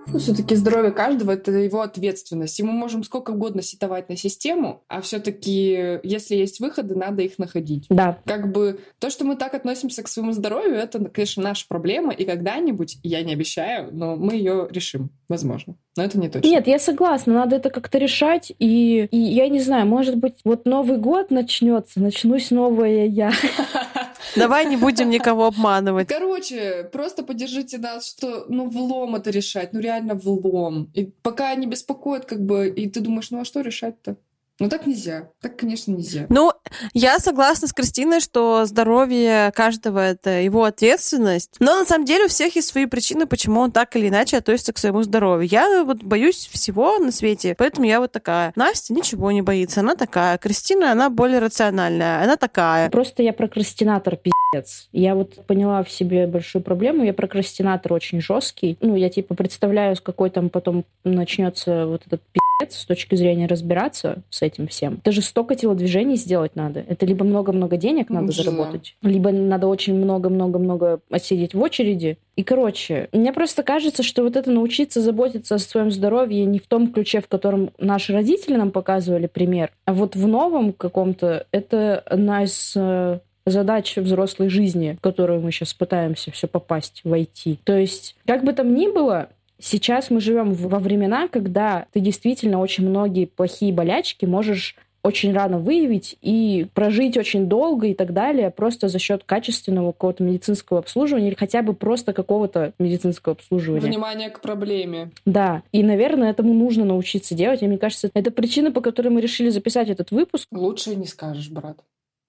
Ну, 0.07 0.19
все-таки 0.19 0.55
здоровье 0.55 0.91
каждого 0.91 1.31
это 1.31 1.51
его 1.51 1.81
ответственность. 1.81 2.59
И 2.59 2.63
мы 2.63 2.71
можем 2.71 3.03
сколько 3.03 3.31
угодно 3.31 3.61
сетовать 3.61 4.09
на 4.09 4.15
систему, 4.15 4.83
а 4.87 5.01
все-таки, 5.01 5.99
если 6.03 6.35
есть 6.35 6.59
выходы, 6.59 6.95
надо 6.95 7.23
их 7.23 7.39
находить. 7.39 7.85
Да. 7.89 8.19
Как 8.25 8.51
бы 8.51 8.79
то, 8.99 9.09
что 9.09 9.25
мы 9.25 9.35
так 9.35 9.53
относимся 9.53 10.03
к 10.03 10.07
своему 10.07 10.31
здоровью, 10.31 10.75
это, 10.75 11.03
конечно, 11.05 11.43
наша 11.43 11.65
проблема, 11.67 12.13
и 12.13 12.25
когда-нибудь, 12.25 12.99
я 13.03 13.23
не 13.23 13.33
обещаю, 13.33 13.89
но 13.91 14.15
мы 14.15 14.35
ее 14.35 14.67
решим, 14.69 15.09
возможно. 15.27 15.75
Но 15.97 16.03
это 16.03 16.19
не 16.19 16.29
точно. 16.29 16.47
Нет, 16.47 16.67
я 16.67 16.77
согласна, 16.77 17.33
надо 17.33 17.55
это 17.55 17.69
как-то 17.69 17.97
решать. 17.97 18.51
И, 18.59 19.07
и 19.11 19.17
я 19.17 19.47
не 19.47 19.61
знаю, 19.61 19.87
может 19.87 20.17
быть, 20.17 20.35
вот 20.43 20.65
Новый 20.65 20.97
год 20.97 21.31
начнется, 21.31 22.01
начнусь 22.01 22.51
новая 22.51 23.05
я. 23.05 23.31
Давай 24.35 24.65
не 24.65 24.77
будем 24.77 25.09
никого 25.09 25.47
обманывать. 25.47 26.07
Короче, 26.07 26.89
просто 26.91 27.23
поддержите 27.23 27.77
нас, 27.77 28.07
что, 28.07 28.45
ну, 28.49 28.69
влом 28.69 29.15
это 29.15 29.29
решать, 29.29 29.73
ну, 29.73 29.79
реально 29.79 30.15
влом. 30.15 30.89
И 30.93 31.05
пока 31.05 31.49
они 31.49 31.67
беспокоят, 31.67 32.25
как 32.25 32.45
бы, 32.45 32.67
и 32.67 32.89
ты 32.89 32.99
думаешь, 32.99 33.31
ну, 33.31 33.41
а 33.41 33.45
что 33.45 33.61
решать-то? 33.61 34.17
Ну, 34.59 34.69
так 34.69 34.87
нельзя. 34.87 35.29
Так, 35.41 35.57
конечно, 35.57 35.91
нельзя. 35.91 36.27
Ну, 36.29 36.53
я 36.93 37.19
согласна 37.19 37.67
с 37.67 37.73
Кристиной, 37.73 38.21
что 38.21 38.65
здоровье 38.65 39.51
каждого— 39.53 39.99
это 39.99 40.41
его 40.41 40.63
ответственность. 40.63 41.57
Но 41.59 41.75
на 41.79 41.85
самом 41.85 42.05
деле 42.05 42.25
у 42.25 42.27
всех 42.29 42.55
есть 42.55 42.69
свои 42.69 42.85
причины, 42.85 43.27
почему 43.27 43.59
он 43.59 43.73
так 43.73 43.97
или 43.97 44.07
иначе 44.07 44.37
относится 44.37 44.71
к 44.71 44.77
своему 44.77 45.03
здоровью. 45.03 45.49
Я 45.49 45.83
вот 45.83 46.03
боюсь 46.03 46.47
всего 46.47 46.97
на 46.99 47.11
свете, 47.11 47.55
поэтому 47.57 47.85
я 47.85 47.99
вот 47.99 48.13
такая. 48.13 48.53
Настя 48.55 48.93
ничего 48.93 49.29
не 49.31 49.41
боится, 49.41 49.81
она 49.81 49.95
такая. 49.95 50.37
Кристина, 50.37 50.93
она 50.93 51.09
более 51.09 51.39
рациональная, 51.39 52.23
она 52.23 52.37
такая. 52.37 52.89
Просто 52.89 53.23
я 53.23 53.33
прокрастинатор, 53.33 54.15
пиздец. 54.15 54.87
Я 54.93 55.15
вот 55.15 55.45
поняла 55.47 55.83
в 55.83 55.91
себе 55.91 56.27
большую 56.27 56.61
проблему. 56.61 57.03
Я 57.03 57.13
прокрастинатор 57.13 57.91
очень 57.91 58.21
жесткий. 58.21 58.77
Ну, 58.79 58.95
я 58.95 59.09
типа 59.09 59.35
представляю, 59.35 59.97
с 59.97 60.01
какой 60.01 60.29
там 60.29 60.49
потом 60.49 60.85
начнется 61.03 61.87
вот 61.87 62.03
этот 62.07 62.21
пиздец 62.21 62.44
с 62.69 62.85
точки 62.85 63.15
зрения 63.15 63.47
разбираться 63.47 64.23
с 64.29 64.41
этим 64.41 64.67
всем. 64.67 64.99
Это 65.03 65.11
же 65.11 65.21
столько 65.21 65.55
телодвижений 65.55 66.15
сделать 66.15 66.55
надо. 66.55 66.83
Это 66.87 67.05
либо 67.05 67.25
много-много 67.25 67.77
денег 67.77 68.09
надо 68.09 68.27
Ну, 68.27 68.31
заработать, 68.31 68.95
либо 69.01 69.31
надо 69.31 69.67
очень 69.67 69.95
много-много-много 69.95 71.01
отсидеть 71.09 71.53
в 71.53 71.61
очереди. 71.61 72.17
И, 72.35 72.43
короче, 72.43 73.09
мне 73.11 73.33
просто 73.33 73.63
кажется, 73.63 74.03
что 74.03 74.23
вот 74.23 74.35
это 74.35 74.51
научиться 74.51 75.01
заботиться 75.01 75.55
о 75.55 75.59
своем 75.59 75.91
здоровье 75.91 76.45
не 76.45 76.59
в 76.59 76.67
том 76.67 76.91
ключе, 76.91 77.21
в 77.21 77.27
котором 77.27 77.71
наши 77.77 78.13
родители 78.13 78.55
нам 78.55 78.71
показывали 78.71 79.27
пример, 79.27 79.71
а 79.85 79.93
вот 79.93 80.15
в 80.15 80.27
новом 80.27 80.73
каком-то 80.73 81.47
это 81.51 81.99
одна 81.99 82.43
из 82.43 82.73
э, 82.75 83.19
задач 83.45 83.95
взрослой 83.97 84.49
жизни, 84.49 84.97
в 84.97 85.01
которую 85.01 85.41
мы 85.41 85.51
сейчас 85.51 85.73
пытаемся 85.73 86.31
все 86.31 86.47
попасть, 86.47 87.01
войти. 87.03 87.59
То 87.63 87.77
есть, 87.77 88.15
как 88.25 88.43
бы 88.43 88.53
там 88.53 88.73
ни 88.73 88.87
было, 88.87 89.29
Сейчас 89.59 90.09
мы 90.09 90.19
живем 90.19 90.53
во 90.53 90.79
времена, 90.79 91.27
когда 91.27 91.85
ты 91.93 91.99
действительно 91.99 92.59
очень 92.59 92.87
многие 92.87 93.25
плохие 93.25 93.73
болячки 93.73 94.25
можешь 94.25 94.75
очень 95.05 95.33
рано 95.33 95.59
выявить 95.59 96.17
и 96.23 96.65
прожить 96.73 97.15
очень 97.15 97.45
долго 97.47 97.87
и 97.87 97.93
так 97.93 98.11
далее, 98.11 98.49
просто 98.49 98.87
за 98.87 98.97
счет 98.97 99.23
качественного 99.23 99.91
какого-то 99.91 100.23
медицинского 100.23 100.79
обслуживания 100.79 101.27
или 101.27 101.35
хотя 101.35 101.61
бы 101.61 101.73
просто 101.73 102.11
какого-то 102.11 102.73
медицинского 102.79 103.33
обслуживания. 103.33 103.85
Внимание 103.85 104.31
к 104.31 104.41
проблеме. 104.41 105.11
Да, 105.25 105.61
и, 105.71 105.83
наверное, 105.83 106.31
этому 106.31 106.55
нужно 106.55 106.85
научиться 106.85 107.35
делать. 107.35 107.61
И 107.61 107.67
мне 107.67 107.77
кажется, 107.77 108.09
это 108.15 108.31
причина, 108.31 108.71
по 108.71 108.81
которой 108.81 109.09
мы 109.09 109.21
решили 109.21 109.49
записать 109.49 109.89
этот 109.89 110.09
выпуск. 110.09 110.47
Лучше 110.51 110.95
не 110.95 111.05
скажешь, 111.05 111.51
брат. 111.51 111.77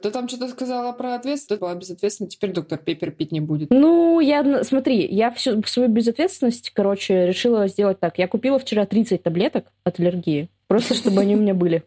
Ты 0.07 0.12
там 0.12 0.29
что-то 0.29 0.47
сказала 0.47 0.92
про 0.92 1.16
ответственность, 1.16 1.49
ты 1.49 1.57
была 1.57 1.75
безответственна, 1.75 2.31
теперь 2.31 2.53
доктор 2.53 2.79
Пеппер 2.79 3.11
пить 3.11 3.33
не 3.33 3.40
будет. 3.40 3.71
Ну, 3.71 4.21
я, 4.21 4.62
смотри, 4.62 5.05
я 5.05 5.33
всю 5.33 5.61
свою 5.64 5.88
безответственность, 5.88 6.71
короче, 6.71 7.27
решила 7.27 7.66
сделать 7.66 7.99
так. 7.99 8.16
Я 8.16 8.29
купила 8.29 8.61
вчера 8.61 8.87
30 8.87 9.25
таблеток 9.25 9.66
от 9.83 9.99
аллергии, 9.99 10.49
просто 10.69 10.95
чтобы 10.95 11.23
они 11.23 11.35
у 11.35 11.40
меня 11.40 11.55
были. 11.55 11.83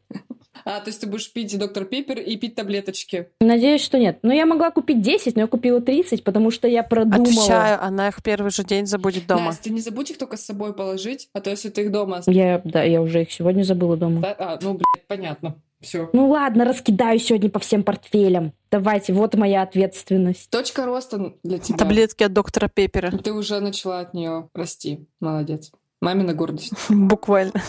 А, 0.65 0.81
то 0.81 0.89
есть 0.89 0.99
ты 0.99 1.07
будешь 1.07 1.31
пить 1.31 1.57
доктор 1.57 1.85
Пеппер 1.85 2.19
и 2.19 2.35
пить 2.35 2.55
таблеточки? 2.55 3.29
Надеюсь, 3.39 3.81
что 3.81 3.97
нет. 3.97 4.19
Но 4.21 4.33
я 4.33 4.45
могла 4.45 4.71
купить 4.71 5.01
10, 5.01 5.35
но 5.35 5.43
я 5.43 5.47
купила 5.47 5.79
30, 5.79 6.25
потому 6.25 6.51
что 6.51 6.67
я 6.67 6.83
продумала. 6.83 7.23
Отвечаю, 7.23 7.81
она 7.81 8.09
их 8.09 8.21
первый 8.21 8.51
же 8.51 8.65
день 8.65 8.85
забудет 8.85 9.27
дома. 9.27 9.45
Настя, 9.45 9.71
не 9.71 9.79
забудь 9.79 10.11
их 10.11 10.17
только 10.17 10.35
с 10.35 10.41
собой 10.41 10.73
положить, 10.73 11.29
а 11.31 11.39
то 11.39 11.51
если 11.51 11.69
ты 11.69 11.83
их 11.83 11.91
дома... 11.93 12.21
Я, 12.27 12.61
да, 12.65 12.83
я 12.83 13.01
уже 13.01 13.21
их 13.21 13.31
сегодня 13.31 13.63
забыла 13.63 13.95
дома. 13.95 14.19
Да? 14.19 14.35
А, 14.37 14.59
ну, 14.61 14.73
блядь, 14.73 15.07
понятно. 15.07 15.55
Все. 15.81 16.09
Ну 16.11 16.29
ладно, 16.29 16.65
раскидаю 16.65 17.19
сегодня 17.19 17.49
по 17.49 17.59
всем 17.59 17.83
портфелям. 17.83 18.53
Давайте, 18.69 19.13
вот 19.13 19.35
моя 19.35 19.61
ответственность. 19.61 20.49
Точка 20.49 20.85
роста 20.85 21.35
для 21.43 21.57
тебя. 21.57 21.77
Таблетки 21.77 22.23
от 22.23 22.33
доктора 22.33 22.67
Пеппера. 22.67 23.11
Ты 23.11 23.31
уже 23.31 23.61
начала 23.61 23.99
от 23.99 24.13
нее 24.13 24.49
расти. 24.53 25.07
Молодец. 25.21 25.71
Мамина 26.01 26.33
гордость. 26.33 26.73
Буквально. 26.89 27.53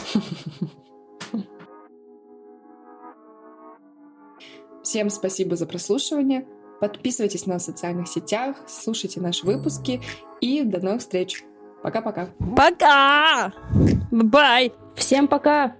Всем 4.82 5.10
спасибо 5.10 5.54
за 5.56 5.66
прослушивание. 5.66 6.46
Подписывайтесь 6.80 7.46
на 7.46 7.58
социальных 7.58 8.08
сетях, 8.08 8.56
слушайте 8.66 9.20
наши 9.20 9.44
выпуски 9.44 10.00
и 10.40 10.62
до 10.64 10.80
новых 10.80 11.02
встреч. 11.02 11.44
Пока-пока. 11.82 12.30
Пока! 12.56 13.52
Бай! 14.10 14.72
Всем 14.96 15.28
пока! 15.28 15.76